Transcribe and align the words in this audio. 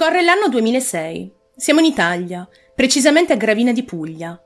Corre 0.00 0.22
l'anno 0.22 0.48
2006. 0.48 1.30
Siamo 1.54 1.80
in 1.80 1.84
Italia, 1.84 2.48
precisamente 2.74 3.34
a 3.34 3.36
Gravina 3.36 3.70
di 3.70 3.82
Puglia. 3.82 4.42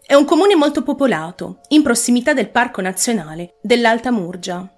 È 0.00 0.14
un 0.14 0.24
comune 0.24 0.54
molto 0.54 0.84
popolato, 0.84 1.62
in 1.70 1.82
prossimità 1.82 2.32
del 2.32 2.50
Parco 2.50 2.80
Nazionale 2.80 3.56
dell'Alta 3.60 4.12
Murgia. 4.12 4.72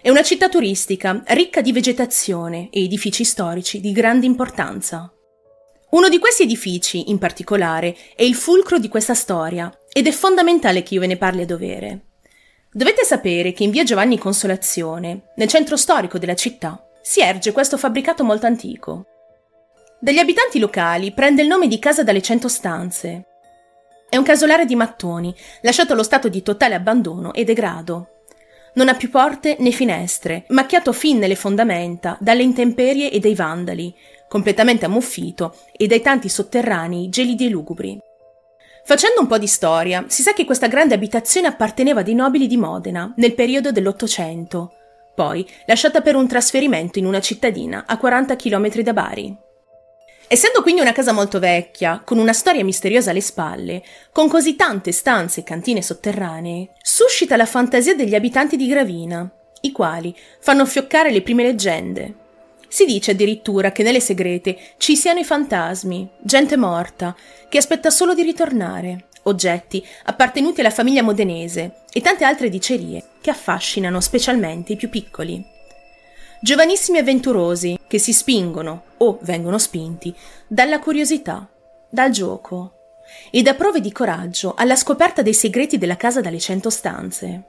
È 0.00 0.08
una 0.08 0.22
città 0.22 0.48
turistica 0.48 1.22
ricca 1.26 1.60
di 1.60 1.72
vegetazione 1.72 2.70
e 2.70 2.84
edifici 2.84 3.22
storici 3.22 3.80
di 3.80 3.92
grande 3.92 4.24
importanza. 4.24 5.12
Uno 5.90 6.08
di 6.08 6.18
questi 6.18 6.44
edifici, 6.44 7.10
in 7.10 7.18
particolare, 7.18 7.94
è 8.16 8.22
il 8.22 8.34
fulcro 8.34 8.78
di 8.78 8.88
questa 8.88 9.12
storia 9.12 9.70
ed 9.92 10.06
è 10.06 10.10
fondamentale 10.10 10.82
che 10.82 10.94
io 10.94 11.00
ve 11.00 11.08
ne 11.08 11.18
parli 11.18 11.42
a 11.42 11.46
dovere. 11.46 12.06
Dovete 12.72 13.04
sapere 13.04 13.52
che 13.52 13.62
in 13.62 13.72
via 13.72 13.84
Giovanni 13.84 14.16
Consolazione, 14.16 15.32
nel 15.36 15.48
centro 15.48 15.76
storico 15.76 16.16
della 16.16 16.34
città, 16.34 16.86
si 17.02 17.20
erge 17.20 17.52
questo 17.52 17.76
fabbricato 17.76 18.24
molto 18.24 18.46
antico. 18.46 19.06
Dagli 20.00 20.18
abitanti 20.18 20.58
locali 20.58 21.12
prende 21.12 21.42
il 21.42 21.48
nome 21.48 21.68
di 21.68 21.78
Casa 21.78 22.02
dalle 22.02 22.22
Cento 22.22 22.48
Stanze. 22.48 23.26
È 24.08 24.16
un 24.16 24.24
casolare 24.24 24.64
di 24.64 24.74
mattoni, 24.74 25.34
lasciato 25.62 25.92
allo 25.92 26.02
stato 26.02 26.28
di 26.28 26.42
totale 26.42 26.74
abbandono 26.74 27.32
e 27.32 27.44
degrado. 27.44 28.08
Non 28.74 28.88
ha 28.88 28.94
più 28.94 29.10
porte 29.10 29.56
né 29.58 29.70
finestre, 29.70 30.44
macchiato 30.48 30.92
fin 30.92 31.18
nelle 31.18 31.34
fondamenta 31.34 32.16
dalle 32.20 32.42
intemperie 32.42 33.10
e 33.10 33.18
dai 33.18 33.34
vandali, 33.34 33.94
completamente 34.28 34.86
ammuffito 34.86 35.56
e 35.76 35.86
dai 35.86 36.00
tanti 36.00 36.28
sotterranei 36.28 37.08
gelidi 37.08 37.46
e 37.46 37.50
lugubri. 37.50 37.98
Facendo 38.84 39.20
un 39.20 39.26
po' 39.26 39.38
di 39.38 39.46
storia, 39.46 40.04
si 40.08 40.22
sa 40.22 40.32
che 40.32 40.44
questa 40.44 40.66
grande 40.66 40.94
abitazione 40.94 41.46
apparteneva 41.46 42.00
ai 42.00 42.14
nobili 42.14 42.46
di 42.46 42.56
Modena 42.56 43.12
nel 43.16 43.34
periodo 43.34 43.70
dell'Ottocento, 43.70 44.72
poi 45.14 45.46
lasciata 45.66 46.00
per 46.00 46.16
un 46.16 46.26
trasferimento 46.26 46.98
in 46.98 47.06
una 47.06 47.20
cittadina 47.20 47.84
a 47.86 47.96
40 47.98 48.36
km 48.36 48.82
da 48.82 48.92
Bari. 48.92 49.36
Essendo 50.32 50.62
quindi 50.62 50.80
una 50.80 50.92
casa 50.92 51.12
molto 51.12 51.38
vecchia, 51.38 52.00
con 52.02 52.16
una 52.16 52.32
storia 52.32 52.64
misteriosa 52.64 53.10
alle 53.10 53.20
spalle, 53.20 53.82
con 54.12 54.28
così 54.28 54.56
tante 54.56 54.90
stanze 54.90 55.40
e 55.40 55.44
cantine 55.44 55.82
sotterranee, 55.82 56.70
suscita 56.80 57.36
la 57.36 57.44
fantasia 57.44 57.94
degli 57.94 58.14
abitanti 58.14 58.56
di 58.56 58.66
Gravina, 58.66 59.30
i 59.60 59.72
quali 59.72 60.16
fanno 60.40 60.64
fioccare 60.64 61.10
le 61.10 61.20
prime 61.20 61.42
leggende. 61.42 62.14
Si 62.66 62.86
dice 62.86 63.10
addirittura 63.10 63.72
che 63.72 63.82
nelle 63.82 64.00
segrete 64.00 64.56
ci 64.78 64.96
siano 64.96 65.20
i 65.20 65.24
fantasmi, 65.24 66.08
gente 66.22 66.56
morta, 66.56 67.14
che 67.50 67.58
aspetta 67.58 67.90
solo 67.90 68.14
di 68.14 68.22
ritornare, 68.22 69.08
oggetti 69.24 69.86
appartenuti 70.04 70.60
alla 70.60 70.70
famiglia 70.70 71.02
modenese 71.02 71.82
e 71.92 72.00
tante 72.00 72.24
altre 72.24 72.48
dicerie 72.48 73.04
che 73.22 73.30
affascinano 73.30 74.02
specialmente 74.02 74.74
i 74.74 74.76
più 74.76 74.90
piccoli. 74.90 75.42
Giovanissimi 76.42 76.98
avventurosi 76.98 77.78
che 77.86 77.98
si 77.98 78.12
spingono 78.12 78.82
o 78.98 79.18
vengono 79.22 79.58
spinti 79.58 80.14
dalla 80.46 80.80
curiosità, 80.80 81.48
dal 81.88 82.10
gioco 82.10 82.74
e 83.30 83.42
da 83.42 83.54
prove 83.54 83.80
di 83.80 83.92
coraggio 83.92 84.54
alla 84.56 84.76
scoperta 84.76 85.22
dei 85.22 85.34
segreti 85.34 85.78
della 85.78 85.96
casa 85.96 86.20
dalle 86.20 86.40
cento 86.40 86.68
stanze. 86.68 87.44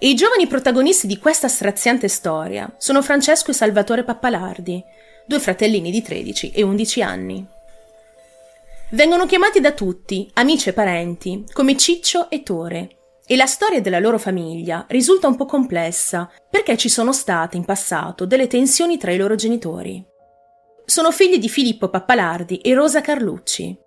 E 0.00 0.08
i 0.08 0.14
giovani 0.14 0.46
protagonisti 0.46 1.06
di 1.06 1.18
questa 1.18 1.48
straziante 1.48 2.08
storia 2.08 2.74
sono 2.78 3.02
Francesco 3.02 3.50
e 3.50 3.54
Salvatore 3.54 4.04
Pappalardi, 4.04 4.82
due 5.26 5.38
fratellini 5.38 5.90
di 5.90 6.02
13 6.02 6.50
e 6.50 6.62
11 6.62 7.02
anni. 7.02 7.46
Vengono 8.90 9.26
chiamati 9.26 9.60
da 9.60 9.72
tutti, 9.72 10.30
amici 10.34 10.70
e 10.70 10.72
parenti, 10.72 11.44
come 11.52 11.76
Ciccio 11.76 12.30
e 12.30 12.42
Tore, 12.42 12.96
e 13.26 13.36
la 13.36 13.46
storia 13.46 13.80
della 13.80 13.98
loro 13.98 14.18
famiglia 14.18 14.84
risulta 14.88 15.26
un 15.26 15.36
po' 15.36 15.46
complessa 15.46 16.30
perché 16.50 16.76
ci 16.76 16.88
sono 16.88 17.12
state 17.12 17.56
in 17.56 17.64
passato 17.64 18.26
delle 18.26 18.46
tensioni 18.46 18.98
tra 18.98 19.12
i 19.12 19.16
loro 19.16 19.34
genitori. 19.34 20.04
Sono 20.84 21.10
figli 21.10 21.38
di 21.38 21.48
Filippo 21.48 21.88
Pappalardi 21.88 22.58
e 22.58 22.74
Rosa 22.74 23.00
Carlucci. 23.00 23.78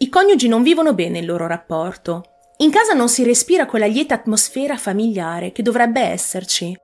I 0.00 0.08
coniugi 0.10 0.46
non 0.46 0.62
vivono 0.62 0.92
bene 0.92 1.20
il 1.20 1.26
loro 1.26 1.46
rapporto. 1.46 2.22
In 2.58 2.70
casa 2.70 2.92
non 2.92 3.08
si 3.08 3.24
respira 3.24 3.66
quella 3.66 3.86
lieta 3.86 4.14
atmosfera 4.14 4.76
familiare 4.76 5.52
che 5.52 5.62
dovrebbe 5.62 6.00
esserci. 6.00 6.76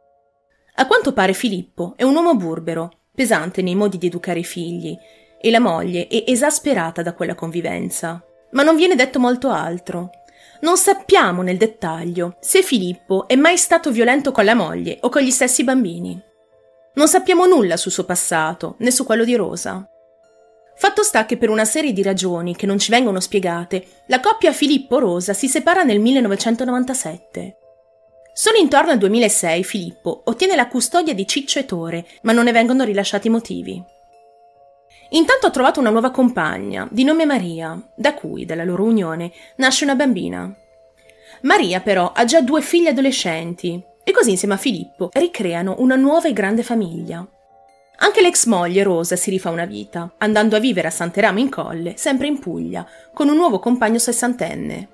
A 0.76 0.87
quanto 0.87 1.12
pare 1.12 1.34
Filippo 1.34 1.93
è 1.97 2.03
un 2.03 2.15
uomo 2.15 2.34
burbero, 2.34 2.91
pesante 3.15 3.61
nei 3.62 3.75
modi 3.75 3.99
di 3.99 4.06
educare 4.06 4.41
i 4.41 4.44
figli, 4.44 4.97
e 5.41 5.50
la 5.50 5.61
moglie 5.61 6.09
è 6.09 6.25
esasperata 6.26 7.03
da 7.03 7.12
quella 7.12 7.34
convivenza. 7.34 8.25
Ma 8.53 8.62
non 8.62 8.76
viene 8.76 8.94
detto 8.94 9.21
molto 9.21 9.50
altro. 9.50 10.11
Non 10.64 10.78
sappiamo 10.78 11.42
nel 11.42 11.58
dettaglio 11.58 12.36
se 12.41 12.62
Filippo 12.62 13.28
è 13.28 13.36
mai 13.36 13.58
stato 13.58 13.91
violento 13.91 14.32
con 14.32 14.47
la 14.47 14.54
moglie 14.54 14.97
o 15.02 15.10
con 15.10 15.20
gli 15.20 15.30
stessi 15.30 15.62
bambini. 15.62 16.19
Non 16.94 17.06
sappiamo 17.06 17.44
nulla 17.44 17.76
sul 17.76 17.92
suo 17.92 18.04
passato, 18.04 18.76
né 18.78 18.91
su 18.91 19.04
quello 19.04 19.25
di 19.25 19.34
Rosa. 19.34 19.86
Fatto 20.76 21.02
sta 21.02 21.26
che 21.26 21.36
per 21.36 21.50
una 21.50 21.66
serie 21.66 21.92
di 21.92 22.02
ragioni 22.02 22.56
che 22.56 22.64
non 22.64 22.78
ci 22.78 22.91
vengono 22.91 23.20
spiegate, 23.20 23.84
la 24.06 24.20
coppia 24.20 24.52
Filippo-Rosa 24.52 25.34
si 25.34 25.48
separa 25.48 25.82
nel 25.82 26.00
1997. 26.00 27.56
Solo 28.32 28.56
intorno 28.56 28.92
al 28.92 28.98
2006 28.98 29.64
Filippo 29.64 30.22
ottiene 30.25 30.56
la 30.56 30.69
custodia 30.69 31.12
di 31.12 31.26
Ciccio 31.26 31.58
e 31.58 31.66
Tore, 31.66 32.06
ma 32.22 32.32
non 32.32 32.44
ne 32.44 32.52
vengono 32.52 32.84
rilasciati 32.84 33.26
i 33.26 33.31
motivi. 33.31 33.84
Intanto 35.14 35.47
ha 35.47 35.50
trovato 35.50 35.78
una 35.78 35.91
nuova 35.91 36.10
compagna, 36.10 36.88
di 36.91 37.04
nome 37.04 37.25
Maria, 37.25 37.80
da 37.94 38.14
cui, 38.14 38.44
dalla 38.44 38.64
loro 38.64 38.82
unione, 38.82 39.30
nasce 39.56 39.84
una 39.84 39.94
bambina. 39.94 40.52
Maria, 41.42 41.80
però, 41.80 42.10
ha 42.12 42.25
già 42.25 42.41
due 42.41 42.60
figli 42.60 42.88
adolescenti 42.88 43.80
e 44.02 44.10
così 44.10 44.30
insieme 44.30 44.54
a 44.54 44.58
Filippo 44.58 45.10
ricreano 45.12 45.76
una 45.78 45.94
nuova 45.94 46.26
e 46.26 46.32
grande 46.32 46.64
famiglia. 46.64 47.25
Anche 47.98 48.20
l'ex 48.20 48.47
moglie 48.47 48.82
Rosa 48.82 49.14
si 49.14 49.30
rifà 49.30 49.50
una 49.50 49.66
vita, 49.66 50.14
andando 50.19 50.56
a 50.56 50.60
vivere 50.60 50.88
a 50.88 50.91
Santeramo 50.91 51.38
in 51.38 51.48
Colle, 51.48 51.94
sempre 51.96 52.26
in 52.26 52.41
Puglia, 52.41 52.84
con 53.12 53.28
un 53.28 53.36
nuovo 53.36 53.60
compagno 53.60 53.98
sessantenne. 53.98 54.88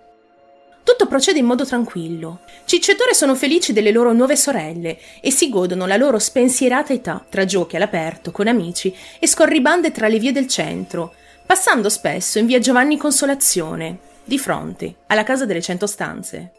Tutto 0.83 1.07
procede 1.07 1.39
in 1.39 1.45
modo 1.45 1.65
tranquillo. 1.65 2.41
Ciccio 2.65 2.93
e 2.93 2.95
Tore 2.95 3.15
sono 3.15 3.35
felici 3.35 3.73
delle 3.73 3.91
loro 3.91 4.13
nuove 4.13 4.37
sorelle 4.37 4.99
e 5.21 5.31
si 5.31 5.49
godono 5.49 5.87
la 5.87 5.97
loro 5.97 6.19
spensierata 6.19 6.93
età 6.93 7.25
tra 7.29 7.45
giochi 7.45 7.77
all'aperto 7.77 8.31
con 8.31 8.47
amici 8.47 8.95
e 9.19 9.27
scorribande 9.27 9.91
tra 9.91 10.09
le 10.09 10.19
vie 10.19 10.33
del 10.33 10.47
centro, 10.47 11.15
passando 11.45 11.89
spesso 11.89 12.39
in 12.39 12.47
via 12.47 12.59
Giovanni 12.59 12.97
Consolazione, 12.97 13.99
di 14.25 14.39
fronte 14.39 14.95
alla 15.07 15.25
casa 15.25 15.45
delle 15.45 15.61
cento 15.61 15.87
stanze. 15.87 16.53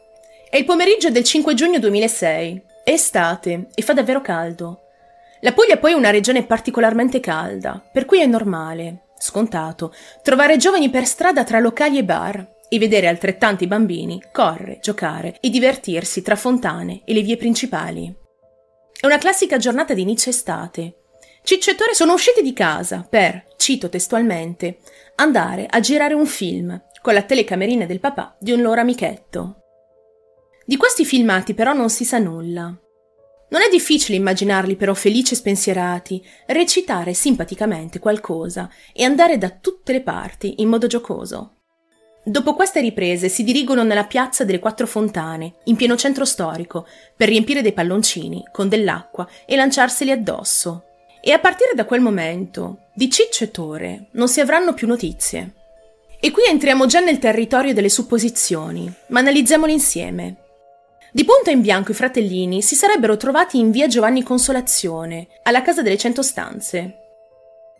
È 0.49 0.57
il 0.57 0.65
pomeriggio 0.65 1.09
del 1.09 1.23
5 1.23 1.53
giugno 1.53 1.79
2006, 1.79 2.61
è 2.83 2.91
estate 2.91 3.67
e 3.73 3.81
fa 3.81 3.93
davvero 3.93 4.21
caldo. 4.21 4.81
La 5.39 5.53
Puglia 5.53 5.77
poi 5.77 5.93
è 5.93 5.95
una 5.95 6.09
regione 6.09 6.43
particolarmente 6.43 7.19
calda, 7.19 7.81
per 7.91 8.05
cui 8.05 8.19
è 8.19 8.25
normale, 8.25 9.05
scontato, 9.17 9.93
trovare 10.21 10.57
giovani 10.57 10.89
per 10.89 11.05
strada 11.05 11.43
tra 11.43 11.59
locali 11.59 11.97
e 11.97 12.03
bar, 12.03 12.45
e 12.73 12.79
vedere 12.79 13.07
altrettanti 13.07 13.67
bambini 13.67 14.23
correre, 14.31 14.79
giocare 14.81 15.39
e 15.41 15.49
divertirsi 15.49 16.21
tra 16.21 16.37
fontane 16.37 17.01
e 17.03 17.13
le 17.13 17.21
vie 17.21 17.35
principali. 17.35 18.15
È 18.97 19.05
una 19.05 19.17
classica 19.17 19.57
giornata 19.57 19.93
di 19.93 20.01
inizio 20.01 20.31
estate. 20.31 20.99
Ciccio 21.43 21.71
e 21.71 21.75
Tore 21.75 21.93
sono 21.93 22.13
usciti 22.13 22.41
di 22.41 22.53
casa 22.53 23.05
per, 23.09 23.47
cito 23.57 23.89
testualmente, 23.89 24.77
andare 25.15 25.67
a 25.69 25.81
girare 25.81 26.13
un 26.13 26.25
film 26.25 26.81
con 27.01 27.13
la 27.13 27.23
telecamerina 27.23 27.85
del 27.85 27.99
papà 27.99 28.37
di 28.39 28.53
un 28.53 28.61
loro 28.61 28.79
amichetto. 28.79 29.57
Di 30.65 30.77
questi 30.77 31.03
filmati 31.03 31.53
però 31.53 31.73
non 31.73 31.89
si 31.89 32.05
sa 32.05 32.19
nulla. 32.19 32.73
Non 33.49 33.61
è 33.61 33.67
difficile 33.69 34.15
immaginarli 34.15 34.77
però 34.77 34.93
felici 34.93 35.33
e 35.33 35.37
spensierati, 35.37 36.25
recitare 36.45 37.13
simpaticamente 37.13 37.99
qualcosa 37.99 38.69
e 38.93 39.03
andare 39.03 39.37
da 39.37 39.49
tutte 39.49 39.91
le 39.91 40.03
parti 40.03 40.61
in 40.61 40.69
modo 40.69 40.87
giocoso. 40.87 41.57
Dopo 42.23 42.53
queste 42.53 42.81
riprese 42.81 43.29
si 43.29 43.43
dirigono 43.43 43.81
nella 43.81 44.03
piazza 44.05 44.43
delle 44.43 44.59
Quattro 44.59 44.85
Fontane, 44.85 45.55
in 45.65 45.75
pieno 45.75 45.95
centro 45.95 46.23
storico, 46.23 46.85
per 47.15 47.27
riempire 47.27 47.63
dei 47.63 47.73
palloncini 47.73 48.47
con 48.51 48.69
dell'acqua 48.69 49.27
e 49.45 49.55
lanciarseli 49.55 50.11
addosso. 50.11 50.83
E 51.19 51.31
a 51.31 51.39
partire 51.39 51.71
da 51.73 51.85
quel 51.85 52.01
momento, 52.01 52.85
di 52.93 53.09
Ciccio 53.09 53.43
e 53.43 53.51
Tore 53.51 54.07
non 54.11 54.27
si 54.27 54.39
avranno 54.39 54.73
più 54.73 54.85
notizie. 54.85 55.53
E 56.19 56.29
qui 56.29 56.43
entriamo 56.47 56.85
già 56.85 56.99
nel 56.99 57.17
territorio 57.17 57.73
delle 57.73 57.89
supposizioni, 57.89 58.91
ma 59.07 59.19
analizziamole 59.19 59.71
insieme. 59.71 60.35
Di 61.11 61.25
punto 61.25 61.49
in 61.49 61.61
bianco 61.61 61.91
i 61.91 61.95
fratellini 61.95 62.61
si 62.61 62.75
sarebbero 62.75 63.17
trovati 63.17 63.57
in 63.57 63.71
via 63.71 63.87
Giovanni 63.87 64.21
Consolazione, 64.21 65.27
alla 65.41 65.63
casa 65.63 65.81
delle 65.81 65.97
cento 65.97 66.21
stanze, 66.21 67.00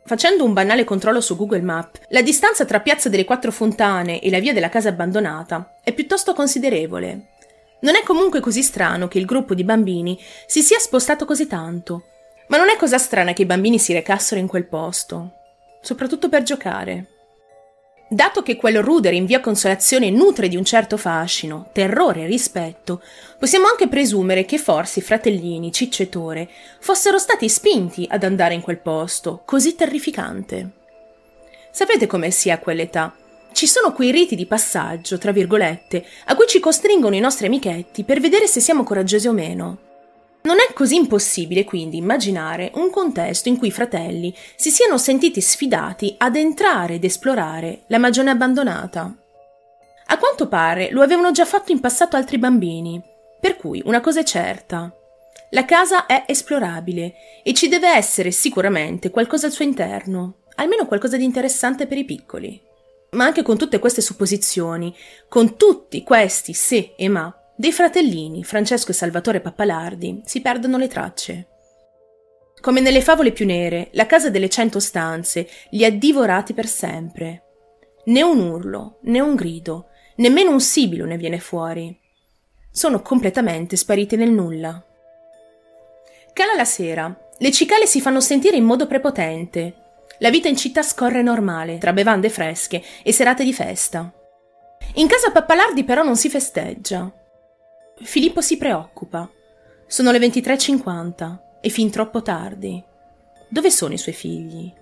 Facendo 0.04 0.44
un 0.44 0.54
banale 0.54 0.84
controllo 0.84 1.22
su 1.22 1.36
Google 1.36 1.62
Map, 1.62 2.00
la 2.10 2.22
distanza 2.22 2.66
tra 2.66 2.82
Piazza 2.82 3.08
delle 3.08 3.24
Quattro 3.24 3.52
Fontane 3.52 4.20
e 4.20 4.30
la 4.30 4.40
via 4.40 4.52
della 4.52 4.70
casa 4.70 4.90
abbandonata 4.90 5.78
è 5.84 5.94
piuttosto 5.94 6.34
considerevole. 6.34 7.28
Non 7.82 7.96
è 7.96 8.04
comunque 8.04 8.40
così 8.40 8.64
strano 8.64 9.08
che 9.08 9.20
il 9.20 9.26
gruppo 9.26 9.54
di 9.54 9.64
bambini 9.64 10.20
si 10.46 10.62
sia 10.62 10.80
spostato 10.80 11.26
così 11.26 11.48
tanto, 11.48 12.06
ma 12.48 12.58
non 12.58 12.70
è 12.70 12.76
cosa 12.76 12.98
strana 12.98 13.34
che 13.34 13.44
i 13.44 13.48
bambini 13.48 13.80
si 13.80 13.94
recassero 13.94 14.40
in 14.40 14.48
quel 14.48 14.68
posto, 14.68 15.34
soprattutto 15.82 16.30
per 16.30 16.44
giocare. 16.44 17.11
Dato 18.14 18.44
che 18.44 18.58
quel 18.58 18.84
rudere 18.84 19.16
in 19.16 19.24
via 19.24 19.40
Consolazione 19.40 20.10
nutre 20.10 20.50
di 20.50 20.58
un 20.58 20.66
certo 20.66 20.98
fascino, 20.98 21.70
terrore 21.72 22.24
e 22.24 22.26
rispetto, 22.26 23.02
possiamo 23.40 23.68
anche 23.68 23.88
presumere 23.88 24.44
che 24.44 24.58
forse 24.58 25.00
i 25.00 25.02
fratellini 25.02 25.72
Ciccio 25.72 26.04
e 26.04 26.10
Tore 26.10 26.50
fossero 26.82 27.18
stati 27.18 27.48
spinti 27.48 28.06
ad 28.10 28.26
andare 28.26 28.54
in 28.54 28.60
quel 28.60 28.80
posto 28.80 29.44
così 29.46 29.76
terrificante. 29.76 30.72
Sapete 31.72 32.06
come 32.06 32.32
sia 32.32 32.56
a 32.56 32.60
quell'età? 32.60 33.16
Ci 33.54 33.66
sono 33.66 33.94
quei 33.94 34.12
riti 34.12 34.36
di 34.36 34.46
passaggio, 34.46 35.18
tra 35.18 35.32
virgolette, 35.32 36.06
a 36.26 36.36
cui 36.36 36.48
ci 36.48 36.60
costringono 36.60 37.16
i 37.16 37.22
nostri 37.22 37.46
amichetti 37.46 38.04
per 38.04 38.20
vedere 38.20 38.46
se 38.46 38.60
siamo 38.60 38.84
coraggiosi 38.84 39.30
o 39.30 39.32
meno. 39.32 39.91
Non 40.44 40.58
è 40.60 40.74
così 40.74 40.96
impossibile 40.96 41.64
quindi 41.64 41.98
immaginare 41.98 42.72
un 42.76 42.90
contesto 42.90 43.48
in 43.48 43.58
cui 43.58 43.68
i 43.68 43.72
fratelli 43.72 44.34
si 44.56 44.72
siano 44.72 44.98
sentiti 44.98 45.40
sfidati 45.40 46.16
ad 46.18 46.36
entrare 46.36 46.96
ed 46.96 47.04
esplorare 47.04 47.84
la 47.88 48.00
magione 48.00 48.32
abbandonata. 48.32 49.16
A 50.08 50.18
quanto 50.18 50.48
pare 50.48 50.90
lo 50.92 51.04
avevano 51.04 51.32
già 51.32 51.46
fatto 51.46 51.72
in 51.72 51.80
passato 51.80 52.16
altri 52.16 52.38
bambini, 52.38 53.02
per 53.40 53.56
cui 53.56 53.82
una 53.86 54.02
cosa 54.02 54.22
è 54.22 54.24
certa. 54.24 54.94
La 55.52 55.66
casa 55.66 56.06
è 56.06 56.26
esplorabile 56.28 57.14
e 57.44 57.54
ci 57.54 57.68
deve 57.68 57.90
essere 57.90 58.32
sicuramente 58.32 59.10
qualcosa 59.10 59.46
al 59.46 59.52
suo 59.52 59.66
interno, 59.66 60.40
almeno 60.56 60.86
qualcosa 60.86 61.18
di 61.18 61.24
interessante 61.24 61.88
per 61.88 61.98
i 61.98 62.06
piccoli. 62.06 62.60
Ma 63.12 63.26
anche 63.26 63.44
con 63.44 63.58
tutte 63.58 63.80
queste 63.80 64.02
supposizioni, 64.02 64.96
con 65.28 65.56
tutti 65.56 66.04
questi 66.04 66.54
se 66.54 66.94
e 66.98 67.10
ma, 67.10 67.34
dei 67.62 67.72
fratellini, 67.72 68.44
Francesco 68.44 68.90
e 68.90 68.96
Salvatore 68.96 69.40
Pappalardi, 69.40 70.24
si 70.26 70.42
perdono 70.42 70.78
le 70.78 70.88
tracce. 70.88 71.48
Come 72.60 72.82
nelle 72.82 73.02
favole 73.02 73.32
più 73.32 73.46
nere, 73.46 73.90
la 73.92 74.08
casa 74.08 74.32
delle 74.32 74.50
cento 74.50 74.80
stanze 74.80 75.48
li 75.70 75.86
ha 75.86 75.92
divorati 75.92 76.56
per 76.56 76.66
sempre. 76.66 77.44
Né 78.06 78.24
un 78.24 78.40
urlo, 78.40 78.98
né 79.04 79.20
un 79.20 79.36
grido, 79.36 79.90
nemmeno 80.16 80.50
un 80.50 80.60
sibilo 80.60 81.06
ne 81.06 81.18
viene 81.18 81.38
fuori. 81.38 81.96
Sono 82.72 83.04
completamente 83.04 83.76
spariti 83.76 84.16
nel 84.16 84.32
nulla. 84.32 84.84
Cala 86.34 86.56
la 86.56 86.66
sera, 86.66 87.16
le 87.38 87.52
cicale 87.52 87.86
si 87.86 88.02
fanno 88.02 88.22
sentire 88.22 88.58
in 88.58 88.64
modo 88.64 88.88
prepotente. 88.88 89.76
La 90.18 90.32
vita 90.32 90.48
in 90.48 90.58
città 90.58 90.82
scorre 90.82 91.22
normale, 91.22 91.78
tra 91.78 91.94
bevande 91.94 92.32
fresche 92.32 92.82
e 93.04 93.14
serate 93.14 93.44
di 93.44 93.54
festa. 93.54 94.12
In 94.96 95.06
casa 95.06 95.30
Pappalardi 95.30 95.84
però 95.84 96.02
non 96.02 96.18
si 96.18 96.28
festeggia. 96.28 97.14
Filippo 98.04 98.42
si 98.42 98.58
preoccupa. 98.58 99.30
Sono 99.88 100.12
le 100.12 100.20
23.50 100.20 101.38
e 101.62 101.70
fin 101.70 101.90
troppo 101.92 102.22
tardi. 102.22 102.84
Dove 103.48 103.70
sono 103.70 103.94
i 103.94 103.98
suoi 103.98 104.16
figli? 104.16 104.74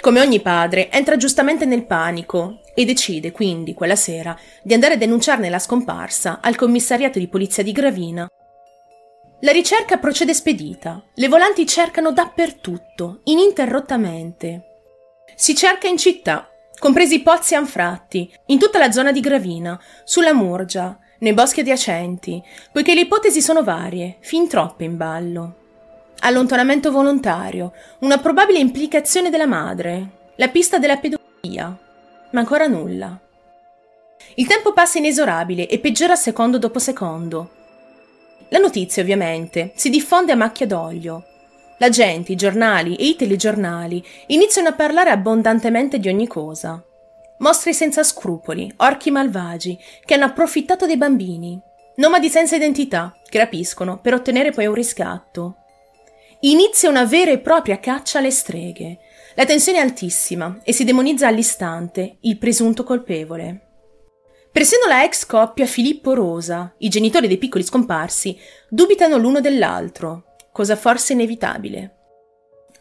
Come 0.00 0.20
ogni 0.20 0.40
padre, 0.40 0.90
entra 0.90 1.16
giustamente 1.16 1.64
nel 1.64 1.86
panico 1.86 2.60
e 2.74 2.84
decide 2.84 3.32
quindi 3.32 3.72
quella 3.72 3.96
sera 3.96 4.38
di 4.62 4.74
andare 4.74 4.94
a 4.94 4.98
denunciarne 4.98 5.48
la 5.48 5.58
scomparsa 5.58 6.40
al 6.42 6.56
commissariato 6.56 7.18
di 7.18 7.28
polizia 7.28 7.62
di 7.62 7.72
Gravina. 7.72 8.28
La 9.40 9.52
ricerca 9.52 9.98
procede 9.98 10.34
spedita. 10.34 11.02
Le 11.14 11.28
volanti 11.28 11.66
cercano 11.66 12.12
dappertutto, 12.12 13.20
ininterrottamente. 13.24 14.62
Si 15.34 15.54
cerca 15.54 15.86
in 15.86 15.96
città, 15.96 16.48
compresi 16.78 17.16
i 17.16 17.22
pozzi 17.22 17.54
anfratti, 17.54 18.30
in 18.46 18.58
tutta 18.58 18.78
la 18.78 18.90
zona 18.90 19.12
di 19.12 19.20
Gravina, 19.20 19.80
sulla 20.04 20.34
Murgia, 20.34 20.98
nei 21.18 21.32
boschi 21.32 21.60
adiacenti, 21.60 22.42
poiché 22.72 22.94
le 22.94 23.02
ipotesi 23.02 23.40
sono 23.40 23.62
varie, 23.62 24.16
fin 24.20 24.48
troppe 24.48 24.84
in 24.84 24.96
ballo. 24.96 25.54
Allontanamento 26.20 26.90
volontario, 26.90 27.72
una 28.00 28.18
probabile 28.18 28.58
implicazione 28.58 29.30
della 29.30 29.46
madre, 29.46 30.10
la 30.36 30.48
pista 30.48 30.78
della 30.78 30.96
pedofilia, 30.96 31.78
ma 32.30 32.40
ancora 32.40 32.66
nulla. 32.66 33.18
Il 34.36 34.46
tempo 34.46 34.72
passa 34.72 34.98
inesorabile 34.98 35.68
e 35.68 35.78
peggiora 35.78 36.16
secondo 36.16 36.58
dopo 36.58 36.78
secondo. 36.78 37.50
La 38.48 38.58
notizia, 38.58 39.02
ovviamente, 39.02 39.72
si 39.74 39.90
diffonde 39.90 40.32
a 40.32 40.36
macchia 40.36 40.66
d'olio. 40.66 41.24
La 41.78 41.88
gente, 41.88 42.32
i 42.32 42.36
giornali 42.36 42.94
e 42.96 43.06
i 43.06 43.16
telegiornali 43.16 44.02
iniziano 44.28 44.68
a 44.68 44.74
parlare 44.74 45.10
abbondantemente 45.10 45.98
di 45.98 46.08
ogni 46.08 46.26
cosa. 46.26 46.82
Mostri 47.44 47.74
senza 47.74 48.02
scrupoli, 48.02 48.72
orchi 48.78 49.10
malvagi, 49.10 49.78
che 50.06 50.14
hanno 50.14 50.24
approfittato 50.24 50.86
dei 50.86 50.96
bambini. 50.96 51.60
Nomadi 51.96 52.30
senza 52.30 52.56
identità, 52.56 53.20
che 53.28 53.36
rapiscono 53.36 54.00
per 54.00 54.14
ottenere 54.14 54.50
poi 54.50 54.64
un 54.64 54.72
riscatto. 54.72 55.56
Inizia 56.40 56.88
una 56.88 57.04
vera 57.04 57.32
e 57.32 57.40
propria 57.40 57.80
caccia 57.80 58.18
alle 58.18 58.30
streghe. 58.30 58.98
La 59.34 59.44
tensione 59.44 59.76
è 59.76 59.82
altissima 59.82 60.60
e 60.62 60.72
si 60.72 60.84
demonizza 60.84 61.26
all'istante 61.26 62.16
il 62.20 62.38
presunto 62.38 62.82
colpevole. 62.82 63.60
Persino 64.50 64.86
la 64.86 65.04
ex 65.04 65.26
coppia 65.26 65.66
Filippo 65.66 66.14
Rosa, 66.14 66.72
i 66.78 66.88
genitori 66.88 67.28
dei 67.28 67.36
piccoli 67.36 67.62
scomparsi, 67.62 68.38
dubitano 68.70 69.18
l'uno 69.18 69.42
dell'altro, 69.42 70.36
cosa 70.50 70.76
forse 70.76 71.12
inevitabile. 71.12 72.03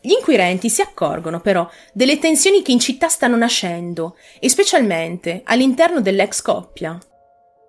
Gli 0.06 0.12
inquirenti 0.12 0.70
si 0.70 0.82
accorgono 0.82 1.40
però 1.40 1.66
delle 1.94 2.20
tensioni 2.20 2.62
che 2.62 2.74
in 2.74 2.80
città 2.80 3.08
stanno 3.08 3.38
nascendo 3.38 4.18
e 4.38 4.50
specialmente 4.50 5.44
all'interno 5.46 6.02
dell'ex 6.02 6.42
coppia. 6.42 7.00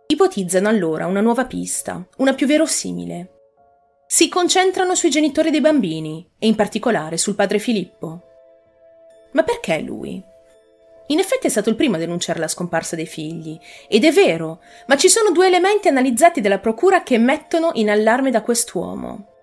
Ipotizzano 0.09 0.69
allora 0.69 1.07
una 1.07 1.21
nuova 1.21 1.45
pista, 1.45 2.05
una 2.17 2.35
più 2.35 2.49
verosimile. 2.49 3.31
Si 4.09 4.29
concentrano 4.29 4.97
sui 4.97 5.11
genitori 5.11 5.51
dei 5.51 5.61
bambini 5.61 6.29
e 6.37 6.49
in 6.49 6.57
particolare 6.57 7.19
sul 7.19 7.37
padre 7.37 7.61
Filippo. 7.61 8.23
Ma 9.31 9.45
perché 9.45 9.79
lui? 9.79 10.21
In 11.07 11.21
effetti 11.21 11.47
è 11.47 11.51
stato 11.51 11.71
il 11.71 11.77
primo 11.77 11.95
a 11.95 12.01
denunciare 12.01 12.41
la 12.41 12.49
scomparsa 12.49 12.97
dei 12.97 13.07
figli, 13.07 13.57
ed 13.87 14.03
è 14.03 14.11
vero, 14.11 14.61
ma 14.89 14.97
ci 14.97 15.09
sono 15.09 15.31
due 15.31 15.47
elementi 15.47 15.87
analizzati 15.87 16.41
dalla 16.41 16.59
procura 16.59 17.05
che 17.05 17.17
mettono 17.17 17.71
in 17.75 17.91
allarme 17.91 18.33
da 18.33 18.43
quest'uomo. 18.43 19.34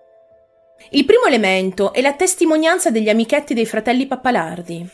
Il 0.90 1.04
primo 1.04 1.24
elemento 1.26 1.92
è 1.92 2.00
la 2.00 2.12
testimonianza 2.12 2.90
degli 2.90 3.08
amichetti 3.08 3.54
dei 3.54 3.66
fratelli 3.66 4.06
Pappalardi. 4.06 4.88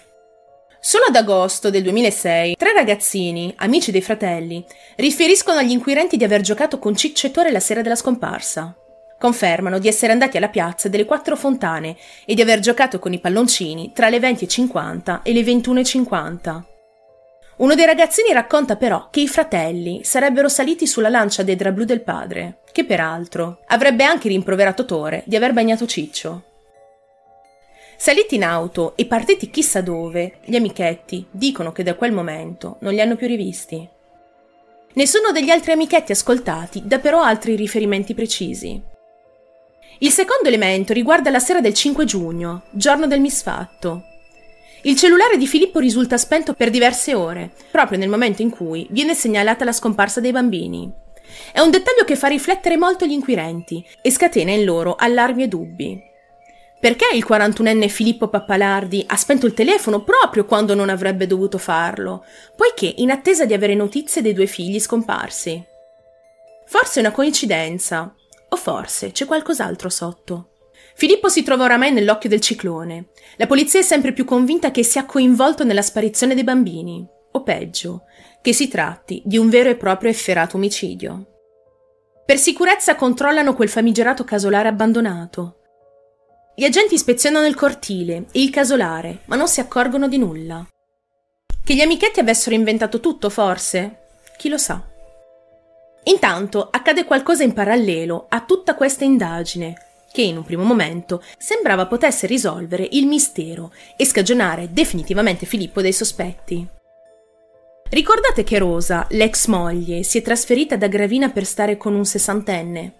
Solo 0.80 1.06
ad 1.06 1.16
agosto 1.16 1.70
del 1.70 1.82
2006, 1.82 2.54
tre 2.56 2.72
ragazzini, 2.72 3.52
amici 3.56 3.90
dei 3.90 4.00
fratelli, 4.00 4.64
riferiscono 4.96 5.58
agli 5.58 5.72
inquirenti 5.72 6.16
di 6.16 6.24
aver 6.24 6.40
giocato 6.40 6.78
con 6.78 6.96
Ciccettore 6.96 7.50
la 7.50 7.60
sera 7.60 7.82
della 7.82 7.96
scomparsa. 7.96 8.76
Confermano 9.18 9.80
di 9.80 9.88
essere 9.88 10.12
andati 10.12 10.36
alla 10.36 10.48
piazza 10.48 10.88
delle 10.88 11.04
Quattro 11.04 11.34
Fontane 11.34 11.96
e 12.24 12.34
di 12.34 12.40
aver 12.40 12.60
giocato 12.60 13.00
con 13.00 13.12
i 13.12 13.18
palloncini 13.18 13.90
tra 13.92 14.08
le 14.08 14.18
20.50 14.18 15.22
e 15.22 15.32
le 15.32 15.40
21.50. 15.40 16.77
Uno 17.58 17.74
dei 17.74 17.86
ragazzini 17.86 18.32
racconta 18.32 18.76
però 18.76 19.08
che 19.10 19.20
i 19.20 19.26
fratelli 19.26 20.04
sarebbero 20.04 20.48
saliti 20.48 20.86
sulla 20.86 21.08
lancia 21.08 21.42
d'edra 21.42 21.72
blu 21.72 21.84
del 21.84 22.02
padre, 22.02 22.60
che 22.70 22.84
peraltro 22.84 23.62
avrebbe 23.66 24.04
anche 24.04 24.28
rimproverato 24.28 24.84
Tore 24.84 25.24
di 25.26 25.34
aver 25.34 25.52
bagnato 25.52 25.84
Ciccio. 25.84 26.44
Saliti 27.96 28.36
in 28.36 28.44
auto 28.44 28.94
e 28.94 29.06
partiti 29.06 29.50
chissà 29.50 29.80
dove, 29.80 30.38
gli 30.44 30.54
amichetti 30.54 31.26
dicono 31.32 31.72
che 31.72 31.82
da 31.82 31.96
quel 31.96 32.12
momento 32.12 32.76
non 32.80 32.92
li 32.92 33.00
hanno 33.00 33.16
più 33.16 33.26
rivisti. 33.26 33.88
Nessuno 34.92 35.32
degli 35.32 35.50
altri 35.50 35.72
amichetti 35.72 36.12
ascoltati 36.12 36.82
dà 36.84 37.00
però 37.00 37.20
altri 37.20 37.56
riferimenti 37.56 38.14
precisi. 38.14 38.80
Il 39.98 40.10
secondo 40.10 40.46
elemento 40.46 40.92
riguarda 40.92 41.28
la 41.30 41.40
sera 41.40 41.60
del 41.60 41.74
5 41.74 42.04
giugno, 42.04 42.62
giorno 42.70 43.08
del 43.08 43.18
misfatto, 43.20 44.04
il 44.82 44.96
cellulare 44.96 45.36
di 45.36 45.46
Filippo 45.46 45.78
risulta 45.78 46.16
spento 46.16 46.54
per 46.54 46.70
diverse 46.70 47.14
ore, 47.14 47.50
proprio 47.70 47.98
nel 47.98 48.08
momento 48.08 48.42
in 48.42 48.50
cui 48.50 48.86
viene 48.90 49.14
segnalata 49.14 49.64
la 49.64 49.72
scomparsa 49.72 50.20
dei 50.20 50.32
bambini. 50.32 50.90
È 51.52 51.60
un 51.60 51.70
dettaglio 51.70 52.04
che 52.04 52.16
fa 52.16 52.28
riflettere 52.28 52.76
molto 52.76 53.04
gli 53.04 53.12
inquirenti 53.12 53.84
e 54.00 54.10
scatena 54.10 54.52
in 54.52 54.64
loro 54.64 54.94
allarmi 54.94 55.42
e 55.42 55.48
dubbi. 55.48 56.06
Perché 56.80 57.08
il 57.12 57.26
41enne 57.28 57.88
Filippo 57.88 58.28
Pappalardi 58.28 59.04
ha 59.08 59.16
spento 59.16 59.46
il 59.46 59.54
telefono 59.54 60.04
proprio 60.04 60.44
quando 60.44 60.74
non 60.74 60.90
avrebbe 60.90 61.26
dovuto 61.26 61.58
farlo, 61.58 62.24
poiché 62.54 62.92
in 62.98 63.10
attesa 63.10 63.44
di 63.44 63.52
avere 63.52 63.74
notizie 63.74 64.22
dei 64.22 64.32
due 64.32 64.46
figli 64.46 64.78
scomparsi? 64.78 65.60
Forse 66.66 67.00
è 67.00 67.02
una 67.02 67.12
coincidenza, 67.12 68.14
o 68.50 68.56
forse 68.56 69.10
c'è 69.10 69.26
qualcos'altro 69.26 69.88
sotto. 69.88 70.50
Filippo 70.98 71.28
si 71.28 71.44
trova 71.44 71.62
oramai 71.62 71.92
nell'occhio 71.92 72.28
del 72.28 72.40
ciclone. 72.40 73.10
La 73.36 73.46
polizia 73.46 73.78
è 73.78 73.84
sempre 73.84 74.12
più 74.12 74.24
convinta 74.24 74.72
che 74.72 74.82
sia 74.82 75.04
coinvolto 75.04 75.62
nella 75.62 75.80
sparizione 75.80 76.34
dei 76.34 76.42
bambini, 76.42 77.06
o 77.30 77.42
peggio, 77.44 78.02
che 78.42 78.52
si 78.52 78.66
tratti 78.66 79.22
di 79.24 79.38
un 79.38 79.48
vero 79.48 79.68
e 79.68 79.76
proprio 79.76 80.10
efferato 80.10 80.56
omicidio. 80.56 81.26
Per 82.26 82.36
sicurezza 82.36 82.96
controllano 82.96 83.54
quel 83.54 83.68
famigerato 83.68 84.24
casolare 84.24 84.66
abbandonato. 84.66 85.60
Gli 86.56 86.64
agenti 86.64 86.94
ispezionano 86.94 87.46
il 87.46 87.54
cortile 87.54 88.26
e 88.32 88.42
il 88.42 88.50
casolare, 88.50 89.20
ma 89.26 89.36
non 89.36 89.46
si 89.46 89.60
accorgono 89.60 90.08
di 90.08 90.18
nulla. 90.18 90.66
Che 91.62 91.74
gli 91.76 91.80
amichetti 91.80 92.18
avessero 92.18 92.56
inventato 92.56 92.98
tutto, 92.98 93.30
forse? 93.30 93.98
Chi 94.36 94.48
lo 94.48 94.58
sa? 94.58 94.84
Intanto 96.02 96.68
accade 96.68 97.04
qualcosa 97.04 97.44
in 97.44 97.52
parallelo 97.52 98.26
a 98.28 98.40
tutta 98.40 98.74
questa 98.74 99.04
indagine, 99.04 99.87
che 100.18 100.24
in 100.24 100.36
un 100.36 100.42
primo 100.42 100.64
momento 100.64 101.22
sembrava 101.38 101.86
potesse 101.86 102.26
risolvere 102.26 102.88
il 102.90 103.06
mistero 103.06 103.72
e 103.96 104.04
scagionare 104.04 104.72
definitivamente 104.72 105.46
Filippo 105.46 105.80
dei 105.80 105.92
sospetti. 105.92 106.66
Ricordate 107.88 108.42
che 108.42 108.58
Rosa, 108.58 109.06
l'ex 109.10 109.46
moglie, 109.46 110.02
si 110.02 110.18
è 110.18 110.22
trasferita 110.22 110.76
da 110.76 110.88
Gravina 110.88 111.30
per 111.30 111.44
stare 111.44 111.76
con 111.76 111.94
un 111.94 112.04
sessantenne? 112.04 112.94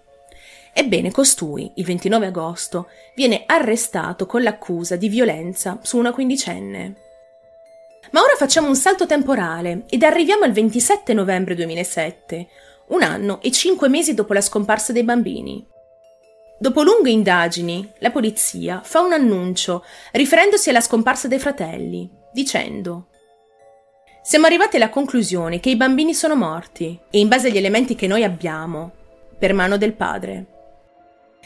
Ebbene, 0.71 1.11
costui, 1.11 1.69
il 1.75 1.83
29 1.83 2.27
agosto, 2.27 2.87
viene 3.15 3.43
arrestato 3.45 4.25
con 4.25 4.41
l'accusa 4.41 4.95
di 4.95 5.09
violenza 5.09 5.79
su 5.81 5.97
una 5.97 6.13
quindicenne. 6.13 6.95
Ma 8.11 8.21
ora 8.21 8.35
facciamo 8.37 8.69
un 8.69 8.77
salto 8.77 9.05
temporale 9.05 9.83
ed 9.89 10.03
arriviamo 10.03 10.45
al 10.45 10.53
27 10.53 11.11
novembre 11.13 11.53
2007, 11.55 12.47
un 12.87 13.03
anno 13.03 13.41
e 13.41 13.51
cinque 13.51 13.89
mesi 13.89 14.13
dopo 14.13 14.31
la 14.31 14.39
scomparsa 14.39 14.93
dei 14.93 15.03
bambini. 15.03 15.77
Dopo 16.61 16.83
lunghe 16.83 17.09
indagini, 17.09 17.89
la 17.99 18.11
polizia 18.11 18.81
fa 18.83 18.99
un 18.99 19.13
annuncio 19.13 19.85
riferendosi 20.11 20.69
alla 20.69 20.81
scomparsa 20.81 21.29
dei 21.29 21.39
fratelli, 21.39 22.09
dicendo 22.33 23.07
Siamo 24.21 24.45
arrivati 24.45 24.75
alla 24.75 24.89
conclusione 24.89 25.61
che 25.61 25.69
i 25.69 25.77
bambini 25.77 26.13
sono 26.13 26.35
morti 26.35 26.99
e 27.09 27.19
in 27.19 27.29
base 27.29 27.47
agli 27.47 27.55
elementi 27.55 27.95
che 27.95 28.07
noi 28.07 28.25
abbiamo, 28.25 28.91
per 29.39 29.53
mano 29.53 29.77
del 29.77 29.93
padre. 29.93 30.45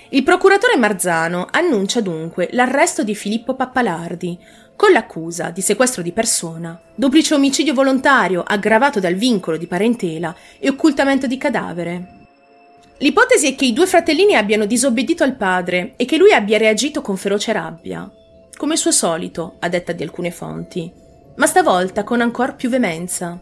Il 0.10 0.24
procuratore 0.24 0.77
Marzano 0.77 1.48
annuncia 1.51 2.01
dunque 2.01 2.50
l'arresto 2.51 3.03
di 3.03 3.13
Filippo 3.13 3.53
Pappalardi, 3.53 4.39
con 4.75 4.91
l'accusa 4.91 5.51
di 5.51 5.62
sequestro 5.62 6.01
di 6.01 6.12
persona, 6.12 6.82
duplice 6.96 7.36
omicidio 7.36 7.75
volontario 7.75 8.41
aggravato 8.43 9.00
dal 9.00 9.13
vincolo 9.13 9.58
di 9.58 9.67
parentela 9.67 10.36
e 10.58 10.70
occultamento 10.70 11.27
di 11.27 11.38
cadavere. 11.38 12.23
L'ipotesi 13.03 13.51
è 13.51 13.55
che 13.55 13.65
i 13.65 13.74
due 13.74 13.86
fratellini 13.86 14.33
abbiano 14.33 14.65
disobbedito 14.65 15.25
al 15.25 15.36
padre 15.36 15.91
e 15.98 16.05
che 16.05 16.15
lui 16.15 16.31
abbia 16.31 16.57
reagito 16.57 17.01
con 17.01 17.17
feroce 17.17 17.51
rabbia, 17.51 18.10
come 18.55 18.77
suo 18.77 18.91
solito, 18.91 19.57
a 19.60 19.67
detta 19.67 19.91
di 19.91 20.03
alcune 20.03 20.31
fonti, 20.31 20.89
ma 21.36 21.45
stavolta 21.45 22.05
con 22.05 22.22
ancor 22.22 22.55
più 22.55 22.69
veemenza. 22.69 23.41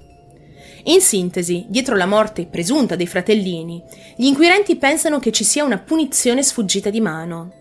In 0.86 1.00
sintesi, 1.00 1.68
dietro 1.70 1.96
la 1.96 2.08
morte 2.08 2.48
presunta 2.48 2.96
dei 2.96 3.06
fratellini, 3.06 3.84
gli 4.16 4.26
inquirenti 4.26 4.78
pensano 4.78 5.20
che 5.20 5.32
ci 5.32 5.44
sia 5.44 5.64
una 5.64 5.78
punizione 5.78 6.42
sfuggita 6.42 6.90
di 6.90 7.00
mano. 7.00 7.52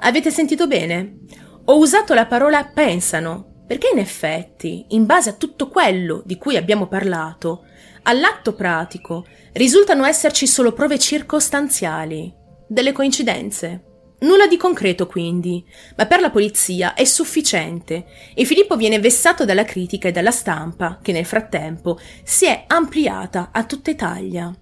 Avete 0.00 0.32
sentito 0.32 0.66
bene? 0.66 1.18
Ho 1.66 1.78
usato 1.78 2.14
la 2.14 2.26
parola 2.26 2.64
pensano, 2.74 3.62
perché 3.64 3.90
in 3.92 4.00
effetti, 4.00 4.86
in 4.88 5.06
base 5.06 5.30
a 5.30 5.34
tutto 5.34 5.68
quello 5.68 6.20
di 6.26 6.36
cui 6.36 6.56
abbiamo 6.56 6.88
parlato, 6.88 7.66
all'atto 8.02 8.54
pratico 8.54 9.26
risultano 9.52 10.04
esserci 10.04 10.46
solo 10.46 10.72
prove 10.72 10.98
circostanziali, 10.98 12.32
delle 12.66 12.92
coincidenze. 12.92 13.84
Nulla 14.20 14.46
di 14.46 14.56
concreto 14.56 15.06
quindi, 15.06 15.64
ma 15.96 16.06
per 16.06 16.20
la 16.20 16.30
polizia 16.30 16.94
è 16.94 17.04
sufficiente 17.04 18.06
e 18.34 18.44
Filippo 18.44 18.76
viene 18.76 19.00
vessato 19.00 19.44
dalla 19.44 19.64
critica 19.64 20.08
e 20.08 20.12
dalla 20.12 20.30
stampa, 20.30 21.00
che 21.02 21.10
nel 21.10 21.26
frattempo 21.26 21.98
si 22.22 22.46
è 22.46 22.64
ampliata 22.68 23.50
a 23.52 23.64
tutta 23.64 23.90
Italia. 23.90 24.54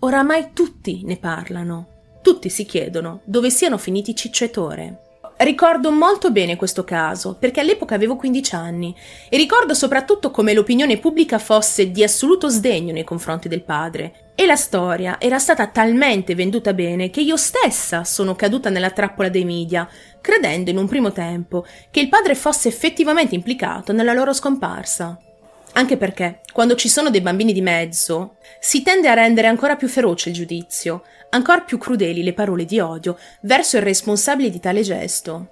Oramai 0.00 0.50
tutti 0.52 1.02
ne 1.04 1.16
parlano, 1.16 2.18
tutti 2.22 2.48
si 2.48 2.64
chiedono 2.64 3.22
dove 3.24 3.50
siano 3.50 3.78
finiti 3.78 4.14
Ciccio 4.14 4.44
e 4.44 4.50
Tore. 4.50 5.00
Ricordo 5.42 5.90
molto 5.90 6.30
bene 6.30 6.56
questo 6.56 6.84
caso, 6.84 7.34
perché 7.38 7.60
all'epoca 7.60 7.94
avevo 7.94 8.14
15 8.14 8.54
anni, 8.54 8.94
e 9.30 9.38
ricordo 9.38 9.72
soprattutto 9.72 10.30
come 10.30 10.52
l'opinione 10.52 10.98
pubblica 10.98 11.38
fosse 11.38 11.90
di 11.90 12.02
assoluto 12.02 12.50
sdegno 12.50 12.92
nei 12.92 13.04
confronti 13.04 13.48
del 13.48 13.62
padre. 13.62 14.32
E 14.34 14.44
la 14.44 14.56
storia 14.56 15.18
era 15.18 15.38
stata 15.38 15.68
talmente 15.68 16.34
venduta 16.34 16.74
bene 16.74 17.08
che 17.08 17.22
io 17.22 17.38
stessa 17.38 18.04
sono 18.04 18.34
caduta 18.34 18.68
nella 18.68 18.90
trappola 18.90 19.30
dei 19.30 19.46
media, 19.46 19.88
credendo 20.20 20.68
in 20.68 20.76
un 20.76 20.86
primo 20.86 21.10
tempo 21.10 21.64
che 21.90 22.00
il 22.00 22.10
padre 22.10 22.34
fosse 22.34 22.68
effettivamente 22.68 23.34
implicato 23.34 23.94
nella 23.94 24.12
loro 24.12 24.34
scomparsa. 24.34 25.29
Anche 25.72 25.96
perché, 25.96 26.40
quando 26.52 26.74
ci 26.74 26.88
sono 26.88 27.10
dei 27.10 27.20
bambini 27.20 27.52
di 27.52 27.62
mezzo, 27.62 28.36
si 28.58 28.82
tende 28.82 29.08
a 29.08 29.14
rendere 29.14 29.46
ancora 29.46 29.76
più 29.76 29.88
feroce 29.88 30.28
il 30.28 30.34
giudizio, 30.34 31.04
ancora 31.30 31.60
più 31.60 31.78
crudeli 31.78 32.22
le 32.22 32.32
parole 32.32 32.64
di 32.64 32.80
odio 32.80 33.18
verso 33.42 33.76
il 33.76 33.82
responsabile 33.82 34.50
di 34.50 34.60
tale 34.60 34.82
gesto. 34.82 35.48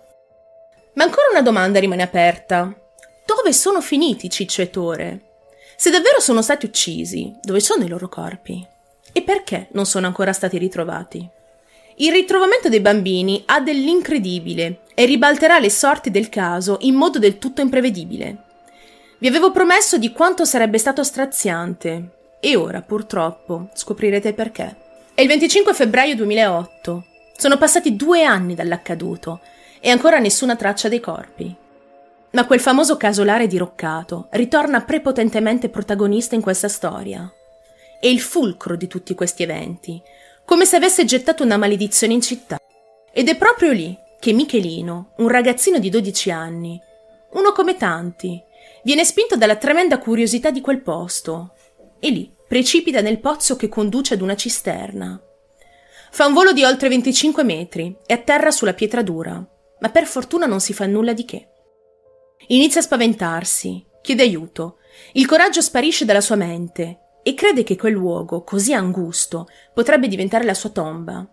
Ma 0.94 1.04
ancora 1.04 1.28
una 1.30 1.42
domanda 1.42 1.78
rimane 1.78 2.02
aperta. 2.02 2.74
Dove 3.24 3.52
sono 3.52 3.80
finiti 3.80 4.28
Ciccio 4.28 4.62
e 4.62 4.70
Tore? 4.70 5.20
Se 5.76 5.90
davvero 5.90 6.18
sono 6.18 6.42
stati 6.42 6.66
uccisi, 6.66 7.32
dove 7.40 7.60
sono 7.60 7.84
i 7.84 7.88
loro 7.88 8.08
corpi? 8.08 8.66
E 9.12 9.22
perché 9.22 9.68
non 9.72 9.86
sono 9.86 10.06
ancora 10.06 10.32
stati 10.32 10.58
ritrovati? 10.58 11.28
Il 12.00 12.12
ritrovamento 12.12 12.68
dei 12.68 12.80
bambini 12.80 13.42
ha 13.46 13.60
dell'incredibile 13.60 14.80
e 14.94 15.04
ribalterà 15.04 15.58
le 15.58 15.70
sorti 15.70 16.10
del 16.10 16.28
caso 16.28 16.78
in 16.80 16.94
modo 16.94 17.18
del 17.18 17.38
tutto 17.38 17.60
imprevedibile. 17.60 18.44
Vi 19.20 19.26
avevo 19.26 19.50
promesso 19.50 19.98
di 19.98 20.12
quanto 20.12 20.44
sarebbe 20.44 20.78
stato 20.78 21.02
straziante 21.02 22.10
e 22.38 22.54
ora, 22.54 22.82
purtroppo, 22.82 23.68
scoprirete 23.74 24.32
perché. 24.32 24.76
È 25.12 25.20
il 25.20 25.26
25 25.26 25.74
febbraio 25.74 26.14
2008. 26.14 27.04
Sono 27.36 27.58
passati 27.58 27.96
due 27.96 28.22
anni 28.22 28.54
dall'accaduto 28.54 29.40
e 29.80 29.90
ancora 29.90 30.20
nessuna 30.20 30.54
traccia 30.54 30.88
dei 30.88 31.00
corpi. 31.00 31.52
Ma 32.30 32.46
quel 32.46 32.60
famoso 32.60 32.96
casolare 32.96 33.48
diroccato 33.48 34.28
ritorna 34.30 34.82
prepotentemente 34.82 35.68
protagonista 35.68 36.36
in 36.36 36.40
questa 36.40 36.68
storia. 36.68 37.28
È 37.98 38.06
il 38.06 38.20
fulcro 38.20 38.76
di 38.76 38.86
tutti 38.86 39.16
questi 39.16 39.42
eventi, 39.42 40.00
come 40.44 40.64
se 40.64 40.76
avesse 40.76 41.04
gettato 41.04 41.42
una 41.42 41.56
maledizione 41.56 42.12
in 42.12 42.20
città. 42.20 42.56
Ed 43.12 43.28
è 43.28 43.36
proprio 43.36 43.72
lì 43.72 43.98
che 44.20 44.32
Michelino, 44.32 45.14
un 45.16 45.26
ragazzino 45.26 45.80
di 45.80 45.90
12 45.90 46.30
anni, 46.30 46.80
uno 47.32 47.50
come 47.50 47.76
tanti, 47.76 48.40
Viene 48.88 49.04
spinto 49.04 49.36
dalla 49.36 49.56
tremenda 49.56 49.98
curiosità 49.98 50.50
di 50.50 50.62
quel 50.62 50.80
posto 50.80 51.52
e 52.00 52.08
lì 52.08 52.32
precipita 52.48 53.02
nel 53.02 53.20
pozzo 53.20 53.54
che 53.54 53.68
conduce 53.68 54.14
ad 54.14 54.22
una 54.22 54.34
cisterna. 54.34 55.22
Fa 56.10 56.24
un 56.24 56.32
volo 56.32 56.54
di 56.54 56.64
oltre 56.64 56.88
25 56.88 57.44
metri 57.44 57.94
e 58.06 58.14
atterra 58.14 58.50
sulla 58.50 58.72
pietra 58.72 59.02
dura, 59.02 59.46
ma 59.80 59.90
per 59.90 60.06
fortuna 60.06 60.46
non 60.46 60.60
si 60.60 60.72
fa 60.72 60.86
nulla 60.86 61.12
di 61.12 61.26
che. 61.26 61.48
Inizia 62.46 62.80
a 62.80 62.84
spaventarsi, 62.84 63.84
chiede 64.00 64.22
aiuto, 64.22 64.78
il 65.12 65.26
coraggio 65.26 65.60
sparisce 65.60 66.06
dalla 66.06 66.22
sua 66.22 66.36
mente 66.36 67.00
e 67.22 67.34
crede 67.34 67.64
che 67.64 67.76
quel 67.76 67.92
luogo, 67.92 68.42
così 68.42 68.72
angusto, 68.72 69.48
potrebbe 69.74 70.08
diventare 70.08 70.44
la 70.44 70.54
sua 70.54 70.70
tomba. 70.70 71.28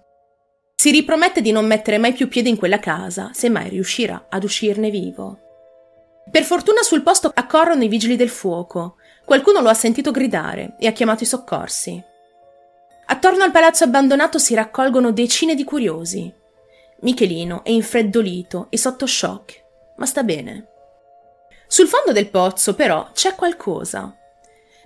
Si 0.76 0.92
ripromette 0.92 1.40
di 1.40 1.54
non 1.54 1.66
mettere 1.66 2.00
mai 2.00 2.12
più 2.12 2.28
piede 2.28 2.50
in 2.50 2.58
quella 2.58 2.80
casa, 2.80 3.32
se 3.34 3.48
mai 3.48 3.70
riuscirà 3.70 4.26
ad 4.28 4.44
uscirne 4.44 4.90
vivo. 4.90 5.40
Per 6.30 6.44
fortuna 6.44 6.82
sul 6.82 7.04
posto 7.04 7.32
accorrono 7.34 7.84
i 7.84 7.88
vigili 7.88 8.16
del 8.16 8.30
fuoco. 8.30 8.98
Qualcuno 9.24 9.62
lo 9.62 9.70
ha 9.70 9.74
sentito 9.74 10.12
gridare 10.12 10.76
e 10.80 10.88
ha 10.88 10.92
chiamato 10.92 11.24
i 11.24 11.28
soccorsi. 11.28 12.04
Attorno 13.08 13.44
al 13.44 13.52
palazzo 13.52 13.84
abbandonato 13.84 14.40
si 14.40 14.54
raccolgono 14.56 15.12
decine 15.12 15.56
di 15.56 15.64
curiosi. 15.64 16.34
Michelino 17.02 17.64
è 17.64 17.70
infreddolito 17.70 18.68
e 18.70 18.78
sotto 18.78 19.06
shock, 19.06 19.64
ma 19.98 20.06
sta 20.06 20.24
bene. 20.24 20.68
Sul 21.68 21.88
fondo 21.88 22.12
del 22.12 22.30
pozzo, 22.30 22.74
però, 22.74 23.10
c'è 23.14 23.36
qualcosa. 23.36 24.16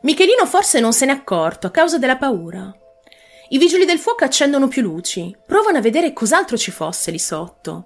Michelino 0.01 0.46
forse 0.46 0.79
non 0.79 0.93
se 0.93 1.05
n'è 1.05 1.12
accorto 1.12 1.67
a 1.67 1.72
causa 1.72 1.98
della 1.98 2.17
paura. 2.17 2.74
I 3.50 3.58
vigili 3.58 3.86
del 3.86 4.00
fuoco 4.00 4.24
accendono 4.24 4.67
più 4.67 4.81
luci, 4.81 5.36
provano 5.46 5.77
a 5.77 5.81
vedere 5.81 6.13
cos'altro 6.13 6.58
ci 6.58 6.72
fosse 6.72 7.12
lì 7.12 7.19
sotto. 7.19 7.86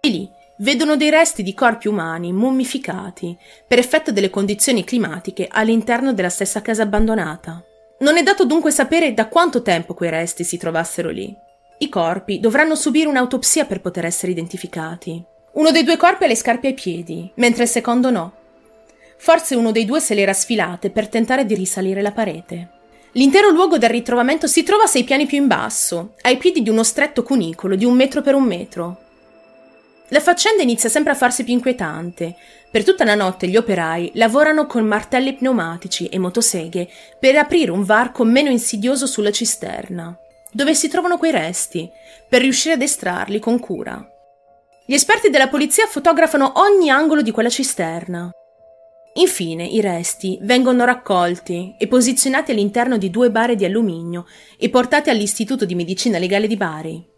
E 0.00 0.08
lì, 0.08 0.30
vedono 0.58 0.96
dei 0.96 1.10
resti 1.10 1.42
di 1.42 1.54
corpi 1.54 1.88
umani 1.88 2.32
mummificati 2.32 3.36
per 3.66 3.78
effetto 3.78 4.12
delle 4.12 4.30
condizioni 4.30 4.84
climatiche 4.84 5.48
all'interno 5.50 6.12
della 6.12 6.28
stessa 6.28 6.62
casa 6.62 6.82
abbandonata. 6.82 7.62
Non 8.00 8.16
è 8.16 8.22
dato 8.22 8.44
dunque 8.44 8.70
sapere 8.70 9.14
da 9.14 9.28
quanto 9.28 9.62
tempo 9.62 9.94
quei 9.94 10.10
resti 10.10 10.44
si 10.44 10.56
trovassero 10.56 11.10
lì. 11.10 11.34
I 11.78 11.88
corpi 11.88 12.40
dovranno 12.40 12.74
subire 12.74 13.08
un'autopsia 13.08 13.64
per 13.64 13.80
poter 13.80 14.04
essere 14.04 14.32
identificati. 14.32 15.22
Uno 15.54 15.70
dei 15.70 15.84
due 15.84 15.96
corpi 15.96 16.24
ha 16.24 16.26
le 16.26 16.36
scarpe 16.36 16.68
ai 16.68 16.74
piedi, 16.74 17.30
mentre 17.36 17.64
il 17.64 17.68
secondo 17.68 18.10
no. 18.10 18.32
Forse 19.16 19.54
uno 19.54 19.70
dei 19.70 19.84
due 19.84 20.00
se 20.00 20.14
le 20.14 20.22
era 20.22 20.32
sfilate 20.32 20.90
per 20.90 21.08
tentare 21.08 21.46
di 21.46 21.54
risalire 21.54 22.02
la 22.02 22.12
parete. 22.12 22.70
L'intero 23.12 23.50
luogo 23.50 23.78
del 23.78 23.90
ritrovamento 23.90 24.48
si 24.48 24.64
trova 24.64 24.86
sei 24.86 25.04
piani 25.04 25.26
più 25.26 25.38
in 25.38 25.46
basso, 25.46 26.14
ai 26.22 26.36
piedi 26.36 26.62
di 26.62 26.70
uno 26.70 26.82
stretto 26.82 27.22
cunicolo 27.22 27.76
di 27.76 27.84
un 27.84 27.94
metro 27.94 28.22
per 28.22 28.34
un 28.34 28.42
metro, 28.42 29.03
la 30.08 30.20
faccenda 30.20 30.62
inizia 30.62 30.88
sempre 30.88 31.12
a 31.12 31.16
farsi 31.16 31.44
più 31.44 31.54
inquietante. 31.54 32.36
Per 32.70 32.84
tutta 32.84 33.04
la 33.04 33.14
notte 33.14 33.48
gli 33.48 33.56
operai 33.56 34.12
lavorano 34.14 34.66
con 34.66 34.84
martelli 34.84 35.34
pneumatici 35.34 36.06
e 36.06 36.18
motoseghe 36.18 36.88
per 37.18 37.36
aprire 37.36 37.70
un 37.70 37.84
varco 37.84 38.24
meno 38.24 38.50
insidioso 38.50 39.06
sulla 39.06 39.30
cisterna, 39.30 40.16
dove 40.52 40.74
si 40.74 40.88
trovano 40.88 41.16
quei 41.16 41.30
resti, 41.30 41.90
per 42.28 42.42
riuscire 42.42 42.74
ad 42.74 42.82
estrarli 42.82 43.38
con 43.38 43.58
cura. 43.58 44.06
Gli 44.86 44.92
esperti 44.92 45.30
della 45.30 45.48
polizia 45.48 45.86
fotografano 45.86 46.52
ogni 46.56 46.90
angolo 46.90 47.22
di 47.22 47.30
quella 47.30 47.48
cisterna. 47.48 48.30
Infine 49.14 49.64
i 49.64 49.80
resti 49.80 50.38
vengono 50.42 50.84
raccolti 50.84 51.76
e 51.78 51.86
posizionati 51.86 52.50
all'interno 52.50 52.98
di 52.98 53.08
due 53.08 53.30
bare 53.30 53.54
di 53.54 53.64
alluminio 53.64 54.26
e 54.58 54.68
portati 54.68 55.08
all'Istituto 55.08 55.64
di 55.64 55.74
Medicina 55.74 56.18
Legale 56.18 56.46
di 56.46 56.56
Bari. 56.56 57.13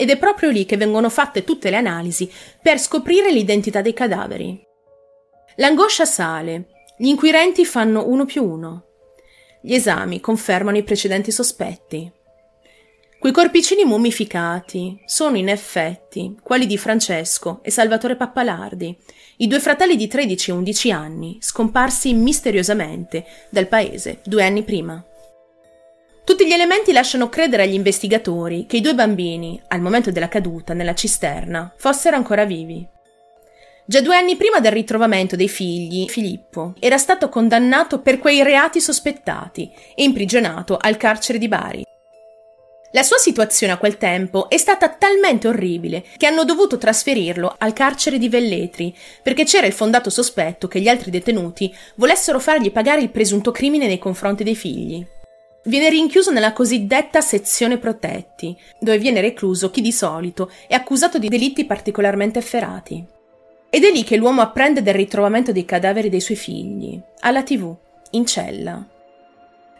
Ed 0.00 0.08
è 0.08 0.16
proprio 0.16 0.48
lì 0.48 0.64
che 0.64 0.78
vengono 0.78 1.10
fatte 1.10 1.44
tutte 1.44 1.68
le 1.68 1.76
analisi 1.76 2.32
per 2.62 2.78
scoprire 2.78 3.30
l'identità 3.30 3.82
dei 3.82 3.92
cadaveri. 3.92 4.58
L'angoscia 5.56 6.06
sale, 6.06 6.68
Gli 6.96 7.08
inquirenti 7.08 7.66
fanno 7.66 8.08
uno 8.08 8.24
più 8.24 8.42
uno. 8.42 8.84
Gli 9.60 9.74
esami 9.74 10.18
confermano 10.20 10.78
i 10.78 10.82
precedenti 10.82 11.30
sospetti. 11.30 12.10
Quei 13.18 13.30
corpicini 13.30 13.84
mummificati 13.84 14.98
sono 15.04 15.36
in 15.36 15.50
effetti 15.50 16.34
quelli 16.42 16.64
di 16.64 16.78
Francesco 16.78 17.60
e 17.62 17.70
Salvatore 17.70 18.16
Pappalardi, 18.16 18.96
i 19.36 19.46
due 19.46 19.60
fratelli 19.60 19.96
di 19.96 20.08
13 20.08 20.48
e 20.48 20.54
11 20.54 20.92
anni, 20.92 21.36
scomparsi 21.40 22.14
misteriosamente 22.14 23.26
dal 23.50 23.66
paese 23.66 24.22
due 24.24 24.44
anni 24.46 24.62
prima. 24.62 25.04
Tutti 26.24 26.46
gli 26.46 26.52
elementi 26.52 26.92
lasciano 26.92 27.28
credere 27.28 27.64
agli 27.64 27.74
investigatori 27.74 28.66
che 28.66 28.76
i 28.76 28.80
due 28.80 28.94
bambini, 28.94 29.60
al 29.68 29.80
momento 29.80 30.10
della 30.10 30.28
caduta 30.28 30.74
nella 30.74 30.94
cisterna, 30.94 31.72
fossero 31.76 32.16
ancora 32.16 32.44
vivi. 32.44 32.86
Già 33.84 34.00
due 34.00 34.16
anni 34.16 34.36
prima 34.36 34.60
del 34.60 34.70
ritrovamento 34.70 35.34
dei 35.34 35.48
figli, 35.48 36.08
Filippo 36.08 36.74
era 36.78 36.96
stato 36.96 37.28
condannato 37.28 38.00
per 38.00 38.18
quei 38.18 38.42
reati 38.42 38.80
sospettati 38.80 39.68
e 39.96 40.04
imprigionato 40.04 40.76
al 40.80 40.96
carcere 40.96 41.38
di 41.38 41.48
Bari. 41.48 41.84
La 42.92 43.02
sua 43.02 43.18
situazione 43.18 43.72
a 43.72 43.78
quel 43.78 43.98
tempo 43.98 44.48
è 44.48 44.56
stata 44.56 44.88
talmente 44.88 45.48
orribile 45.48 46.04
che 46.16 46.26
hanno 46.26 46.44
dovuto 46.44 46.76
trasferirlo 46.76 47.54
al 47.58 47.72
carcere 47.72 48.18
di 48.18 48.28
Velletri 48.28 48.96
perché 49.22 49.44
c'era 49.44 49.66
il 49.66 49.72
fondato 49.72 50.10
sospetto 50.10 50.68
che 50.68 50.80
gli 50.80 50.88
altri 50.88 51.10
detenuti 51.10 51.72
volessero 51.96 52.40
fargli 52.40 52.72
pagare 52.72 53.00
il 53.00 53.10
presunto 53.10 53.52
crimine 53.52 53.86
nei 53.86 53.98
confronti 53.98 54.44
dei 54.44 54.56
figli. 54.56 55.06
Viene 55.64 55.90
rinchiuso 55.90 56.30
nella 56.30 56.54
cosiddetta 56.54 57.20
sezione 57.20 57.76
protetti, 57.76 58.56
dove 58.78 58.98
viene 58.98 59.20
recluso 59.20 59.70
chi 59.70 59.82
di 59.82 59.92
solito 59.92 60.50
è 60.66 60.74
accusato 60.74 61.18
di 61.18 61.28
delitti 61.28 61.66
particolarmente 61.66 62.38
efferati. 62.38 63.04
Ed 63.68 63.84
è 63.84 63.90
lì 63.90 64.02
che 64.02 64.16
l'uomo 64.16 64.40
apprende 64.40 64.82
del 64.82 64.94
ritrovamento 64.94 65.52
dei 65.52 65.66
cadaveri 65.66 66.08
dei 66.08 66.20
suoi 66.20 66.36
figli, 66.38 66.98
alla 67.20 67.42
tv, 67.42 67.74
in 68.12 68.24
cella. 68.24 68.84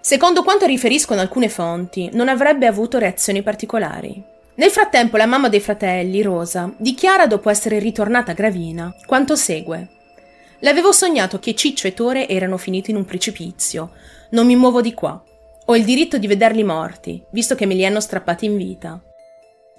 Secondo 0.01 0.43
quanto 0.43 0.67
riferiscono 0.67 1.21
alcune 1.21 1.49
fonti, 1.49 2.11
non 2.13 2.29
avrebbe 2.29 2.67
avuto 2.67 2.99
reazioni 2.99 3.43
particolari. 3.43 4.23
Nel 4.57 4.71
frattempo 4.71 5.17
la 5.17 5.27
mamma 5.27 5.49
dei 5.49 5.61
fratelli, 5.61 6.21
Rosa, 6.21 6.71
dichiara 6.77 7.27
dopo 7.27 7.49
essere 7.49 7.79
ritornata 7.79 8.33
a 8.33 8.35
Gravina 8.35 8.95
quanto 9.07 9.35
segue. 9.35 9.89
L'avevo 10.59 10.93
sognato 10.93 11.39
che 11.39 11.55
Ciccio 11.55 11.87
e 11.87 11.95
Tore 11.95 12.29
erano 12.29 12.59
finiti 12.59 12.91
in 12.91 12.97
un 12.97 13.07
precipizio. 13.07 13.93
Non 14.31 14.47
mi 14.47 14.57
muovo 14.57 14.83
di 14.83 14.93
qua. 14.93 15.25
Ho 15.71 15.77
il 15.77 15.85
diritto 15.85 16.19
di 16.19 16.27
vederli 16.27 16.65
morti, 16.65 17.25
visto 17.31 17.55
che 17.55 17.65
me 17.65 17.75
li 17.75 17.87
hanno 17.87 18.00
strappati 18.00 18.45
in 18.45 18.57
vita. 18.57 19.00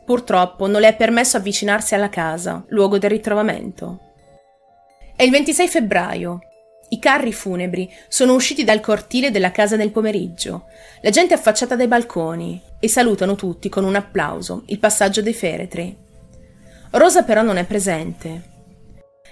Purtroppo 0.05 0.65
non 0.65 0.79
le 0.79 0.87
è 0.87 0.95
permesso 0.95 1.35
avvicinarsi 1.35 1.95
alla 1.95 2.07
casa, 2.07 2.63
luogo 2.69 2.97
del 2.97 3.09
ritrovamento. 3.09 3.99
È 5.13 5.23
il 5.23 5.31
26 5.31 5.67
febbraio. 5.67 6.39
I 6.91 6.99
carri 6.99 7.33
funebri 7.33 7.91
sono 8.07 8.35
usciti 8.35 8.63
dal 8.63 8.79
cortile 8.79 9.31
della 9.31 9.51
casa 9.51 9.75
nel 9.75 9.91
pomeriggio. 9.91 10.67
La 11.01 11.09
gente 11.09 11.33
è 11.33 11.37
affacciata 11.37 11.75
dai 11.75 11.87
balconi 11.87 12.61
e 12.79 12.87
salutano 12.87 13.35
tutti 13.35 13.67
con 13.67 13.83
un 13.83 13.95
applauso 13.95 14.63
il 14.67 14.79
passaggio 14.79 15.21
dei 15.21 15.33
feretri. 15.33 15.93
Rosa 16.91 17.23
però 17.23 17.41
non 17.41 17.57
è 17.57 17.65
presente. 17.65 18.50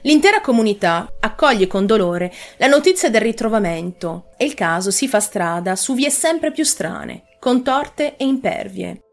L'intera 0.04 0.42
comunità 0.42 1.12
accoglie 1.20 1.68
con 1.68 1.86
dolore 1.86 2.32
la 2.58 2.68
notizia 2.68 3.10
del 3.10 3.22
ritrovamento 3.22 4.30
e 4.38 4.46
il 4.46 4.54
caso 4.54 4.92
si 4.92 5.08
fa 5.08 5.20
strada 5.20 5.76
su 5.76 5.94
vie 5.94 6.10
sempre 6.10 6.52
più 6.52 6.64
strane, 6.64 7.24
contorte 7.40 8.16
e 8.16 8.26
impervie. 8.26 9.04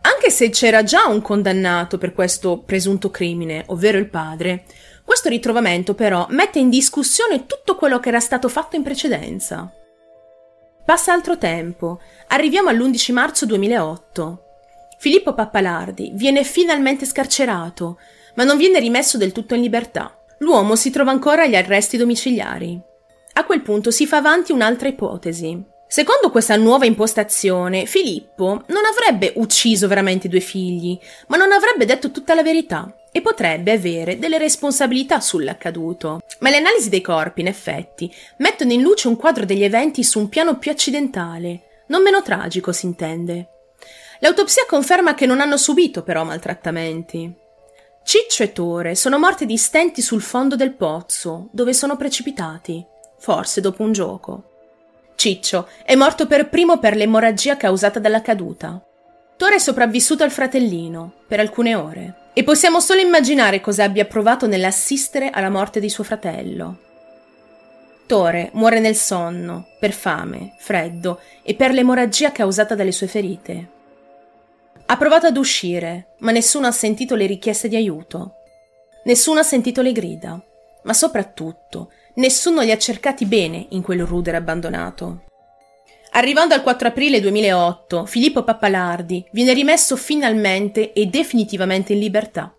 Anche 0.00 0.30
se 0.30 0.50
c'era 0.50 0.82
già 0.82 1.06
un 1.06 1.20
condannato 1.20 1.98
per 1.98 2.12
questo 2.12 2.58
presunto 2.58 3.10
crimine, 3.10 3.64
ovvero 3.68 3.98
il 3.98 4.08
padre, 4.08 4.64
questo 5.04 5.28
ritrovamento 5.28 5.94
però 5.94 6.26
mette 6.30 6.58
in 6.58 6.68
discussione 6.68 7.46
tutto 7.46 7.76
quello 7.76 7.98
che 7.98 8.08
era 8.08 8.20
stato 8.20 8.48
fatto 8.48 8.76
in 8.76 8.82
precedenza. 8.82 9.72
Passa 10.84 11.12
altro 11.12 11.36
tempo, 11.38 12.00
arriviamo 12.28 12.68
all'11 12.68 13.12
marzo 13.12 13.46
2008. 13.46 14.42
Filippo 14.98 15.34
Pappalardi 15.34 16.12
viene 16.14 16.44
finalmente 16.44 17.04
scarcerato, 17.04 17.98
ma 18.38 18.44
non 18.44 18.56
viene 18.56 18.78
rimesso 18.78 19.18
del 19.18 19.32
tutto 19.32 19.56
in 19.56 19.62
libertà. 19.62 20.16
L'uomo 20.38 20.76
si 20.76 20.90
trova 20.90 21.10
ancora 21.10 21.42
agli 21.42 21.56
arresti 21.56 21.96
domiciliari. 21.96 22.80
A 23.32 23.44
quel 23.44 23.62
punto 23.62 23.90
si 23.90 24.06
fa 24.06 24.18
avanti 24.18 24.52
un'altra 24.52 24.86
ipotesi. 24.86 25.60
Secondo 25.88 26.30
questa 26.30 26.54
nuova 26.54 26.86
impostazione, 26.86 27.84
Filippo 27.86 28.62
non 28.68 28.82
avrebbe 28.84 29.32
ucciso 29.36 29.88
veramente 29.88 30.28
i 30.28 30.30
due 30.30 30.38
figli, 30.38 30.96
ma 31.26 31.36
non 31.36 31.50
avrebbe 31.50 31.84
detto 31.84 32.12
tutta 32.12 32.34
la 32.34 32.44
verità 32.44 32.94
e 33.10 33.22
potrebbe 33.22 33.72
avere 33.72 34.20
delle 34.20 34.38
responsabilità 34.38 35.18
sull'accaduto. 35.18 36.20
Ma 36.38 36.50
le 36.50 36.58
analisi 36.58 36.90
dei 36.90 37.00
corpi, 37.00 37.40
in 37.40 37.48
effetti, 37.48 38.08
mettono 38.36 38.72
in 38.72 38.82
luce 38.82 39.08
un 39.08 39.16
quadro 39.16 39.46
degli 39.46 39.64
eventi 39.64 40.04
su 40.04 40.20
un 40.20 40.28
piano 40.28 40.58
più 40.58 40.70
accidentale, 40.70 41.82
non 41.88 42.02
meno 42.02 42.22
tragico, 42.22 42.70
si 42.70 42.86
intende. 42.86 43.48
L'autopsia 44.20 44.64
conferma 44.68 45.14
che 45.14 45.26
non 45.26 45.40
hanno 45.40 45.56
subito 45.56 46.04
però 46.04 46.22
maltrattamenti. 46.22 47.46
Ciccio 48.08 48.42
e 48.42 48.54
Tore 48.54 48.94
sono 48.94 49.18
morti 49.18 49.44
di 49.44 49.58
stenti 49.58 50.00
sul 50.00 50.22
fondo 50.22 50.56
del 50.56 50.72
pozzo, 50.72 51.50
dove 51.52 51.74
sono 51.74 51.98
precipitati, 51.98 52.82
forse 53.18 53.60
dopo 53.60 53.82
un 53.82 53.92
gioco. 53.92 54.44
Ciccio 55.14 55.68
è 55.84 55.94
morto 55.94 56.26
per 56.26 56.48
primo 56.48 56.78
per 56.78 56.96
l'emorragia 56.96 57.58
causata 57.58 57.98
dalla 57.98 58.22
caduta. 58.22 58.82
Tore 59.36 59.56
è 59.56 59.58
sopravvissuto 59.58 60.24
al 60.24 60.30
fratellino, 60.30 61.16
per 61.28 61.40
alcune 61.40 61.74
ore, 61.74 62.30
e 62.32 62.44
possiamo 62.44 62.80
solo 62.80 63.00
immaginare 63.00 63.60
cosa 63.60 63.84
abbia 63.84 64.06
provato 64.06 64.46
nell'assistere 64.46 65.28
alla 65.28 65.50
morte 65.50 65.78
di 65.78 65.90
suo 65.90 66.02
fratello. 66.02 66.78
Tore 68.06 68.48
muore 68.54 68.80
nel 68.80 68.96
sonno, 68.96 69.66
per 69.78 69.92
fame, 69.92 70.54
freddo 70.56 71.20
e 71.42 71.54
per 71.54 71.72
l'emorragia 71.72 72.32
causata 72.32 72.74
dalle 72.74 72.92
sue 72.92 73.06
ferite. 73.06 73.76
Ha 74.90 74.96
provato 74.96 75.26
ad 75.26 75.36
uscire, 75.36 76.14
ma 76.20 76.30
nessuno 76.30 76.66
ha 76.66 76.70
sentito 76.70 77.14
le 77.14 77.26
richieste 77.26 77.68
di 77.68 77.76
aiuto. 77.76 78.36
Nessuno 79.04 79.40
ha 79.40 79.42
sentito 79.42 79.82
le 79.82 79.92
grida, 79.92 80.42
ma 80.84 80.94
soprattutto 80.94 81.92
nessuno 82.14 82.62
li 82.62 82.70
ha 82.70 82.78
cercati 82.78 83.26
bene 83.26 83.66
in 83.70 83.82
quel 83.82 84.06
ruder 84.06 84.36
abbandonato. 84.36 85.24
Arrivando 86.12 86.54
al 86.54 86.62
4 86.62 86.88
aprile 86.88 87.20
2008, 87.20 88.06
Filippo 88.06 88.44
Pappalardi 88.44 89.26
viene 89.32 89.52
rimesso 89.52 89.94
finalmente 89.94 90.94
e 90.94 91.04
definitivamente 91.04 91.92
in 91.92 91.98
libertà. 91.98 92.56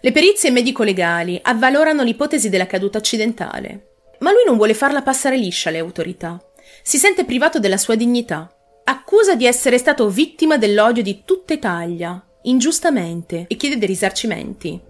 Le 0.00 0.12
perizie 0.12 0.52
medico-legali 0.52 1.40
avvalorano 1.42 2.04
l'ipotesi 2.04 2.48
della 2.50 2.68
caduta 2.68 2.98
accidentale, 2.98 3.94
ma 4.20 4.30
lui 4.30 4.44
non 4.46 4.56
vuole 4.56 4.74
farla 4.74 5.02
passare 5.02 5.36
liscia 5.36 5.70
alle 5.70 5.78
autorità. 5.78 6.40
Si 6.82 6.98
sente 6.98 7.24
privato 7.24 7.58
della 7.58 7.78
sua 7.78 7.96
dignità 7.96 8.48
accusa 8.88 9.34
di 9.34 9.44
essere 9.44 9.76
stato 9.76 10.08
vittima 10.08 10.56
dell'odio 10.56 11.02
di 11.02 11.20
tutta 11.24 11.52
Italia, 11.52 12.24
ingiustamente, 12.44 13.44
e 13.46 13.56
chiede 13.56 13.76
dei 13.76 13.86
risarcimenti. 13.86 14.80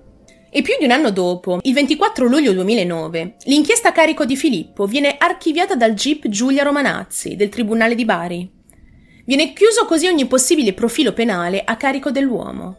E 0.51 0.63
più 0.63 0.75
di 0.79 0.85
un 0.85 0.93
anno 0.93 1.11
dopo, 1.11 1.59
il 1.63 1.75
24 1.75 2.27
luglio 2.27 2.53
2009, 2.53 3.37
l'inchiesta 3.45 3.89
a 3.89 3.93
carico 3.93 4.25
di 4.25 4.37
Filippo 4.37 4.87
viene 4.87 5.17
archiviata 5.19 5.75
dal 5.75 5.95
GIP 5.95 6.29
Giulia 6.29 6.63
Romanazzi 6.63 7.35
del 7.35 7.49
Tribunale 7.49 7.97
di 7.97 8.05
Bari. 8.05 8.51
Viene 9.27 9.53
chiuso 9.53 9.85
così 9.85 10.07
ogni 10.07 10.27
possibile 10.27 10.75
profilo 10.75 11.13
penale 11.13 11.63
a 11.65 11.77
carico 11.77 12.13
dell'uomo. 12.13 12.77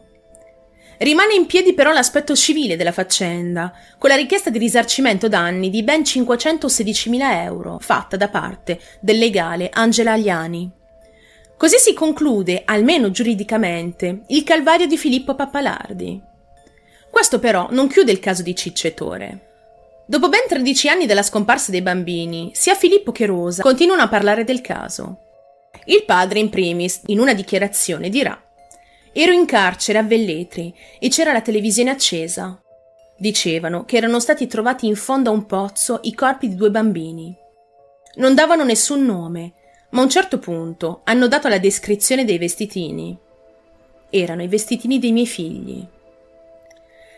Rimane 0.98 1.34
in 1.34 1.44
piedi 1.44 1.74
però 1.74 1.92
l'aspetto 1.92 2.34
civile 2.34 2.76
della 2.76 2.92
faccenda, 2.92 3.72
con 3.98 4.08
la 4.08 4.16
richiesta 4.16 4.48
di 4.48 4.58
risarcimento 4.58 5.28
danni 5.28 5.68
di 5.68 5.82
ben 5.82 6.00
516.000 6.00 7.44
euro 7.44 7.78
fatta 7.78 8.16
da 8.16 8.28
parte 8.28 8.80
del 9.00 9.18
legale 9.18 9.68
Angela 9.70 10.12
Agliani. 10.12 10.78
Così 11.60 11.76
si 11.76 11.92
conclude, 11.92 12.62
almeno 12.64 13.10
giuridicamente, 13.10 14.22
il 14.28 14.44
calvario 14.44 14.86
di 14.86 14.96
Filippo 14.96 15.34
Pappalardi. 15.34 16.18
Questo 17.10 17.38
però 17.38 17.68
non 17.72 17.86
chiude 17.86 18.10
il 18.10 18.18
caso 18.18 18.42
di 18.42 18.56
Ciccio 18.56 18.86
e 18.86 18.94
Tore. 18.94 19.48
Dopo 20.06 20.30
ben 20.30 20.44
13 20.48 20.88
anni 20.88 21.04
dalla 21.04 21.22
scomparsa 21.22 21.70
dei 21.70 21.82
bambini, 21.82 22.50
sia 22.54 22.74
Filippo 22.74 23.12
che 23.12 23.26
Rosa 23.26 23.62
continuano 23.62 24.00
a 24.00 24.08
parlare 24.08 24.44
del 24.44 24.62
caso. 24.62 25.18
Il 25.84 26.04
padre, 26.06 26.38
in 26.38 26.48
primis, 26.48 27.02
in 27.08 27.18
una 27.18 27.34
dichiarazione 27.34 28.08
dirà 28.08 28.42
Ero 29.12 29.32
in 29.32 29.44
carcere 29.44 29.98
a 29.98 30.02
Velletri 30.02 30.74
e 30.98 31.10
c'era 31.10 31.34
la 31.34 31.42
televisione 31.42 31.90
accesa. 31.90 32.58
Dicevano 33.18 33.84
che 33.84 33.98
erano 33.98 34.18
stati 34.18 34.46
trovati 34.46 34.86
in 34.86 34.96
fondo 34.96 35.28
a 35.28 35.34
un 35.34 35.44
pozzo 35.44 35.98
i 36.04 36.14
corpi 36.14 36.48
di 36.48 36.54
due 36.54 36.70
bambini. 36.70 37.36
Non 38.14 38.34
davano 38.34 38.64
nessun 38.64 39.04
nome 39.04 39.56
ma 39.90 40.00
a 40.00 40.04
un 40.04 40.10
certo 40.10 40.38
punto 40.38 41.00
hanno 41.04 41.28
dato 41.28 41.48
la 41.48 41.58
descrizione 41.58 42.24
dei 42.24 42.38
vestitini. 42.38 43.16
Erano 44.10 44.42
i 44.42 44.48
vestitini 44.48 44.98
dei 44.98 45.12
miei 45.12 45.26
figli. 45.26 45.86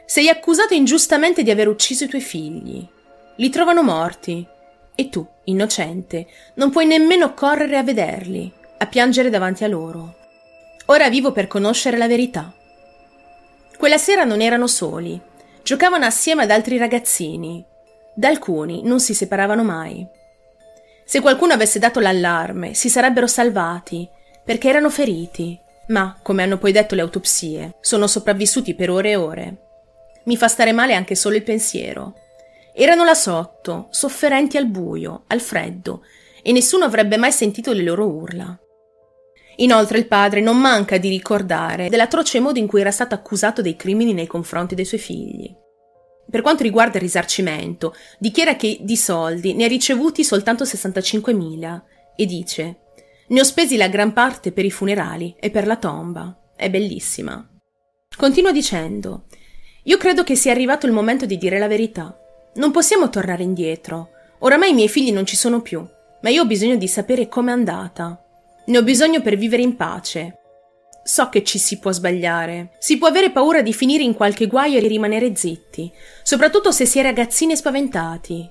Sei 0.04 0.28
accusato 0.28 0.74
ingiustamente 0.74 1.42
di 1.42 1.50
aver 1.50 1.68
ucciso 1.68 2.04
i 2.04 2.08
tuoi 2.08 2.22
figli. 2.22 2.86
Li 3.36 3.48
trovano 3.50 3.82
morti. 3.82 4.46
E 4.94 5.08
tu, 5.08 5.26
innocente, 5.44 6.26
non 6.54 6.70
puoi 6.70 6.84
nemmeno 6.86 7.32
correre 7.32 7.78
a 7.78 7.82
vederli, 7.82 8.52
a 8.78 8.86
piangere 8.86 9.30
davanti 9.30 9.64
a 9.64 9.68
loro. 9.68 10.16
Ora 10.86 11.08
vivo 11.08 11.32
per 11.32 11.46
conoscere 11.46 11.96
la 11.96 12.06
verità. 12.06 12.52
Quella 13.78 13.98
sera 13.98 14.24
non 14.24 14.42
erano 14.42 14.66
soli. 14.66 15.18
Giocavano 15.62 16.04
assieme 16.04 16.42
ad 16.42 16.50
altri 16.50 16.76
ragazzini. 16.76 17.64
Da 18.14 18.28
alcuni 18.28 18.82
non 18.82 19.00
si 19.00 19.14
separavano 19.14 19.62
mai. 19.62 20.06
Se 21.04 21.20
qualcuno 21.20 21.52
avesse 21.52 21.78
dato 21.78 22.00
l'allarme, 22.00 22.74
si 22.74 22.88
sarebbero 22.88 23.26
salvati, 23.26 24.08
perché 24.44 24.68
erano 24.68 24.90
feriti, 24.90 25.58
ma, 25.88 26.18
come 26.22 26.42
hanno 26.42 26.58
poi 26.58 26.72
detto 26.72 26.94
le 26.94 27.02
autopsie, 27.02 27.76
sono 27.80 28.06
sopravvissuti 28.06 28.74
per 28.74 28.90
ore 28.90 29.10
e 29.10 29.16
ore. 29.16 29.56
Mi 30.24 30.36
fa 30.36 30.48
stare 30.48 30.72
male 30.72 30.94
anche 30.94 31.14
solo 31.14 31.36
il 31.36 31.42
pensiero. 31.42 32.14
Erano 32.74 33.04
là 33.04 33.14
sotto, 33.14 33.88
sofferenti 33.90 34.56
al 34.56 34.66
buio, 34.66 35.24
al 35.26 35.40
freddo, 35.40 36.04
e 36.42 36.52
nessuno 36.52 36.84
avrebbe 36.84 37.16
mai 37.16 37.32
sentito 37.32 37.72
le 37.72 37.82
loro 37.82 38.06
urla. 38.06 38.56
Inoltre 39.56 39.98
il 39.98 40.06
padre 40.06 40.40
non 40.40 40.58
manca 40.58 40.96
di 40.96 41.08
ricordare 41.08 41.88
dell'atroce 41.88 42.40
modo 42.40 42.58
in 42.58 42.66
cui 42.66 42.80
era 42.80 42.90
stato 42.90 43.14
accusato 43.14 43.60
dei 43.60 43.76
crimini 43.76 44.14
nei 44.14 44.26
confronti 44.26 44.74
dei 44.74 44.86
suoi 44.86 45.00
figli. 45.00 45.54
Per 46.32 46.40
quanto 46.40 46.62
riguarda 46.62 46.96
il 46.96 47.02
risarcimento, 47.02 47.94
dichiara 48.18 48.56
che 48.56 48.78
di 48.80 48.96
soldi 48.96 49.52
ne 49.52 49.64
ha 49.64 49.68
ricevuti 49.68 50.24
soltanto 50.24 50.64
65.000 50.64 51.82
e 52.16 52.24
dice 52.24 52.76
ne 53.32 53.40
ho 53.40 53.44
spesi 53.44 53.76
la 53.76 53.88
gran 53.88 54.12
parte 54.12 54.52
per 54.52 54.66
i 54.66 54.70
funerali 54.70 55.34
e 55.38 55.50
per 55.50 55.66
la 55.66 55.76
tomba. 55.76 56.36
È 56.54 56.68
bellissima. 56.68 57.48
Continua 58.14 58.52
dicendo 58.52 59.24
Io 59.84 59.96
credo 59.96 60.22
che 60.22 60.34
sia 60.34 60.52
arrivato 60.52 60.84
il 60.84 60.92
momento 60.92 61.24
di 61.24 61.38
dire 61.38 61.58
la 61.58 61.66
verità. 61.66 62.14
Non 62.56 62.70
possiamo 62.72 63.08
tornare 63.08 63.42
indietro. 63.42 64.10
Oramai 64.40 64.70
i 64.70 64.74
miei 64.74 64.88
figli 64.88 65.12
non 65.12 65.24
ci 65.24 65.36
sono 65.36 65.62
più, 65.62 65.82
ma 66.20 66.28
io 66.28 66.42
ho 66.42 66.46
bisogno 66.46 66.76
di 66.76 66.88
sapere 66.88 67.28
com'è 67.28 67.50
andata. 67.50 68.22
Ne 68.66 68.78
ho 68.78 68.82
bisogno 68.82 69.22
per 69.22 69.36
vivere 69.36 69.62
in 69.62 69.76
pace. 69.76 70.41
So 71.04 71.28
che 71.28 71.42
ci 71.42 71.58
si 71.58 71.78
può 71.78 71.90
sbagliare. 71.90 72.70
Si 72.78 72.96
può 72.96 73.08
avere 73.08 73.30
paura 73.30 73.60
di 73.60 73.72
finire 73.72 74.02
in 74.02 74.14
qualche 74.14 74.46
guaio 74.46 74.78
e 74.78 74.86
rimanere 74.86 75.34
zitti, 75.34 75.90
soprattutto 76.22 76.70
se 76.70 76.86
si 76.86 76.98
è 76.98 77.02
ragazzini 77.02 77.56
spaventati. 77.56 78.48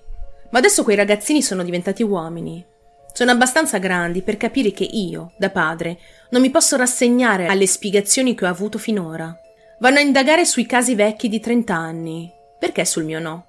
Ma 0.49 0.59
adesso 0.59 0.83
quei 0.83 0.97
ragazzini 0.97 1.41
sono 1.41 1.63
diventati 1.63 2.03
uomini. 2.03 2.65
Sono 3.13 3.31
abbastanza 3.31 3.77
grandi 3.77 4.21
per 4.21 4.37
capire 4.37 4.71
che 4.71 4.83
io, 4.83 5.33
da 5.37 5.49
padre, 5.49 5.99
non 6.29 6.41
mi 6.41 6.49
posso 6.49 6.75
rassegnare 6.75 7.47
alle 7.47 7.67
spiegazioni 7.67 8.35
che 8.35 8.45
ho 8.45 8.49
avuto 8.49 8.77
finora. 8.77 9.33
Vanno 9.79 9.97
a 9.97 10.01
indagare 10.01 10.45
sui 10.45 10.65
casi 10.65 10.95
vecchi 10.95 11.29
di 11.29 11.39
30 11.39 11.73
anni. 11.73 12.31
Perché 12.59 12.85
sul 12.85 13.03
mio 13.03 13.19
no? 13.19 13.45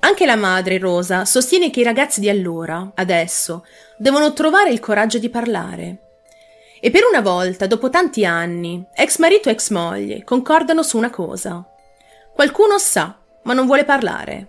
Anche 0.00 0.24
la 0.24 0.36
madre, 0.36 0.78
Rosa, 0.78 1.24
sostiene 1.24 1.70
che 1.70 1.80
i 1.80 1.84
ragazzi 1.84 2.20
di 2.20 2.28
allora, 2.28 2.92
adesso, 2.94 3.64
devono 3.98 4.32
trovare 4.32 4.70
il 4.70 4.80
coraggio 4.80 5.18
di 5.18 5.28
parlare. 5.28 6.05
E 6.80 6.90
per 6.90 7.02
una 7.10 7.20
volta, 7.20 7.66
dopo 7.66 7.88
tanti 7.88 8.24
anni, 8.24 8.84
ex 8.94 9.18
marito 9.18 9.48
e 9.48 9.52
ex 9.52 9.70
moglie 9.70 10.24
concordano 10.24 10.82
su 10.82 10.96
una 10.96 11.10
cosa. 11.10 11.64
Qualcuno 12.34 12.78
sa, 12.78 13.16
ma 13.42 13.54
non 13.54 13.66
vuole 13.66 13.84
parlare. 13.84 14.48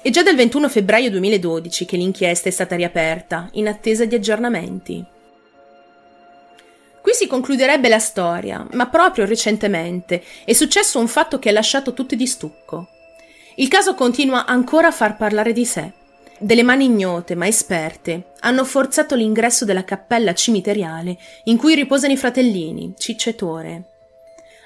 È 0.00 0.10
già 0.10 0.22
dal 0.22 0.34
21 0.34 0.68
febbraio 0.68 1.10
2012 1.10 1.84
che 1.84 1.96
l'inchiesta 1.96 2.48
è 2.48 2.52
stata 2.52 2.74
riaperta, 2.74 3.48
in 3.52 3.68
attesa 3.68 4.04
di 4.04 4.14
aggiornamenti. 4.14 5.04
Qui 7.02 7.12
si 7.12 7.26
concluderebbe 7.26 7.88
la 7.88 7.98
storia, 7.98 8.66
ma 8.72 8.86
proprio 8.88 9.26
recentemente 9.26 10.22
è 10.44 10.52
successo 10.52 10.98
un 10.98 11.08
fatto 11.08 11.38
che 11.38 11.50
ha 11.50 11.52
lasciato 11.52 11.92
tutti 11.92 12.16
di 12.16 12.26
stucco. 12.26 12.88
Il 13.56 13.68
caso 13.68 13.94
continua 13.94 14.46
ancora 14.46 14.86
a 14.86 14.92
far 14.92 15.16
parlare 15.16 15.52
di 15.52 15.64
sé. 15.64 15.92
Delle 16.42 16.64
mani 16.64 16.86
ignote 16.86 17.36
ma 17.36 17.46
esperte 17.46 18.32
hanno 18.40 18.64
forzato 18.64 19.14
l'ingresso 19.14 19.64
della 19.64 19.84
cappella 19.84 20.34
cimiteriale 20.34 21.16
in 21.44 21.56
cui 21.56 21.76
riposano 21.76 22.14
i 22.14 22.16
fratellini, 22.16 22.94
Ciccio 22.98 23.30
e 23.30 23.36
Tore, 23.36 23.84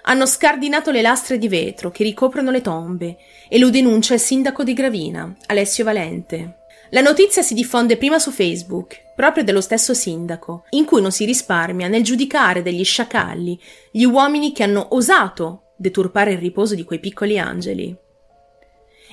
hanno 0.04 0.24
scardinato 0.24 0.90
le 0.90 1.02
lastre 1.02 1.36
di 1.36 1.48
vetro 1.48 1.90
che 1.90 2.02
ricoprono 2.02 2.50
le 2.50 2.62
tombe 2.62 3.18
e 3.46 3.58
lo 3.58 3.68
denuncia 3.68 4.14
il 4.14 4.20
sindaco 4.20 4.64
di 4.64 4.72
Gravina, 4.72 5.36
Alessio 5.48 5.84
Valente. 5.84 6.60
La 6.90 7.02
notizia 7.02 7.42
si 7.42 7.52
diffonde 7.52 7.98
prima 7.98 8.18
su 8.18 8.30
Facebook, 8.30 9.12
proprio 9.14 9.44
dello 9.44 9.60
stesso 9.60 9.92
sindaco, 9.92 10.64
in 10.70 10.86
cui 10.86 11.02
non 11.02 11.12
si 11.12 11.26
risparmia 11.26 11.88
nel 11.88 12.02
giudicare 12.02 12.62
degli 12.62 12.84
sciacalli 12.84 13.60
gli 13.90 14.04
uomini 14.04 14.52
che 14.52 14.62
hanno 14.62 14.86
osato 14.92 15.72
deturpare 15.76 16.32
il 16.32 16.38
riposo 16.38 16.74
di 16.74 16.84
quei 16.84 17.00
piccoli 17.00 17.38
angeli. 17.38 17.94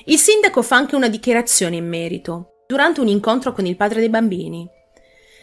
Il 0.06 0.18
sindaco 0.18 0.62
fa 0.62 0.76
anche 0.76 0.96
una 0.96 1.08
dichiarazione 1.08 1.76
in 1.76 1.86
merito, 1.86 2.53
durante 2.74 3.00
un 3.00 3.06
incontro 3.06 3.52
con 3.52 3.66
il 3.66 3.76
padre 3.76 4.00
dei 4.00 4.08
bambini. 4.08 4.68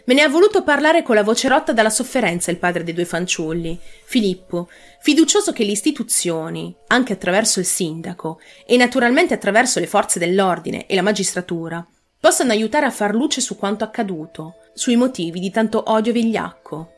Me 0.04 0.12
ne 0.12 0.20
ha 0.20 0.28
voluto 0.28 0.62
parlare 0.62 1.02
con 1.02 1.14
la 1.14 1.22
voce 1.22 1.48
rotta 1.48 1.72
dalla 1.72 1.88
sofferenza 1.88 2.50
il 2.50 2.58
padre 2.58 2.84
dei 2.84 2.92
due 2.92 3.06
fanciulli, 3.06 3.80
Filippo, 4.04 4.68
fiducioso 5.00 5.50
che 5.52 5.64
le 5.64 5.70
istituzioni, 5.70 6.76
anche 6.88 7.14
attraverso 7.14 7.58
il 7.58 7.64
sindaco 7.64 8.38
e 8.66 8.76
naturalmente 8.76 9.32
attraverso 9.32 9.80
le 9.80 9.86
forze 9.86 10.18
dell'ordine 10.18 10.84
e 10.84 10.94
la 10.94 11.00
magistratura, 11.00 11.86
possano 12.20 12.52
aiutare 12.52 12.84
a 12.84 12.90
far 12.90 13.14
luce 13.14 13.40
su 13.40 13.56
quanto 13.56 13.82
accaduto, 13.82 14.56
sui 14.74 14.96
motivi 14.96 15.40
di 15.40 15.50
tanto 15.50 15.84
odio 15.86 16.12
vigliacco. 16.12 16.92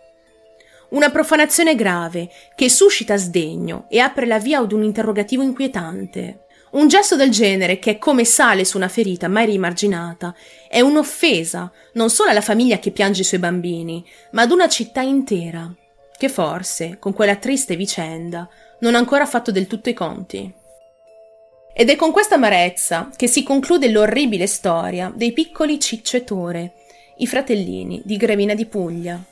Una 0.91 1.11
profanazione 1.11 1.77
grave 1.77 2.29
che 2.57 2.69
suscita 2.69 3.17
sdegno 3.17 3.87
e 3.89 4.01
apre 4.01 4.27
la 4.27 4.41
via 4.41 4.59
ad 4.59 4.73
un 4.73 4.83
interrogativo 4.83 5.45
inquietante. 5.45 6.44
Un 6.75 6.89
gesto 6.89 7.15
del 7.15 7.31
genere, 7.31 7.79
che 7.79 7.93
è 7.93 7.99
come 7.99 8.25
sale 8.25 8.65
su 8.65 8.77
una 8.77 8.89
ferita 8.89 9.29
mai 9.29 9.47
rimarginata, 9.47 10.35
è 10.69 10.81
un'offesa 10.81 11.71
non 11.93 12.11
solo 12.11 12.31
alla 12.31 12.41
famiglia 12.41 12.81
che 12.81 12.91
piange 12.91 13.21
i 13.21 13.25
suoi 13.25 13.39
bambini, 13.39 14.05
ma 14.33 14.43
ad 14.43 14.51
una 14.51 14.69
città 14.69 15.01
intera, 15.01 15.73
che 16.19 16.29
forse, 16.29 16.97
con 16.99 17.13
quella 17.13 17.37
triste 17.37 17.77
vicenda, 17.77 18.49
non 18.81 18.97
ha 18.97 18.99
ancora 18.99 19.25
fatto 19.25 19.53
del 19.53 19.69
tutto 19.69 19.89
i 19.89 19.95
conti. 19.95 20.53
Ed 21.73 21.91
è 21.91 21.95
con 21.95 22.11
questa 22.11 22.35
amarezza 22.35 23.09
che 23.15 23.29
si 23.29 23.45
conclude 23.45 23.89
l'orribile 23.89 24.49
storia 24.49 25.13
dei 25.15 25.33
piccoli 25.33 25.79
Ciccio 25.79 26.17
e 26.17 26.25
Tore, 26.25 26.73
i 27.19 27.29
fratellini 27.29 28.03
di 28.05 28.17
Grevina 28.17 28.55
di 28.55 28.67
Puglia. 28.67 29.23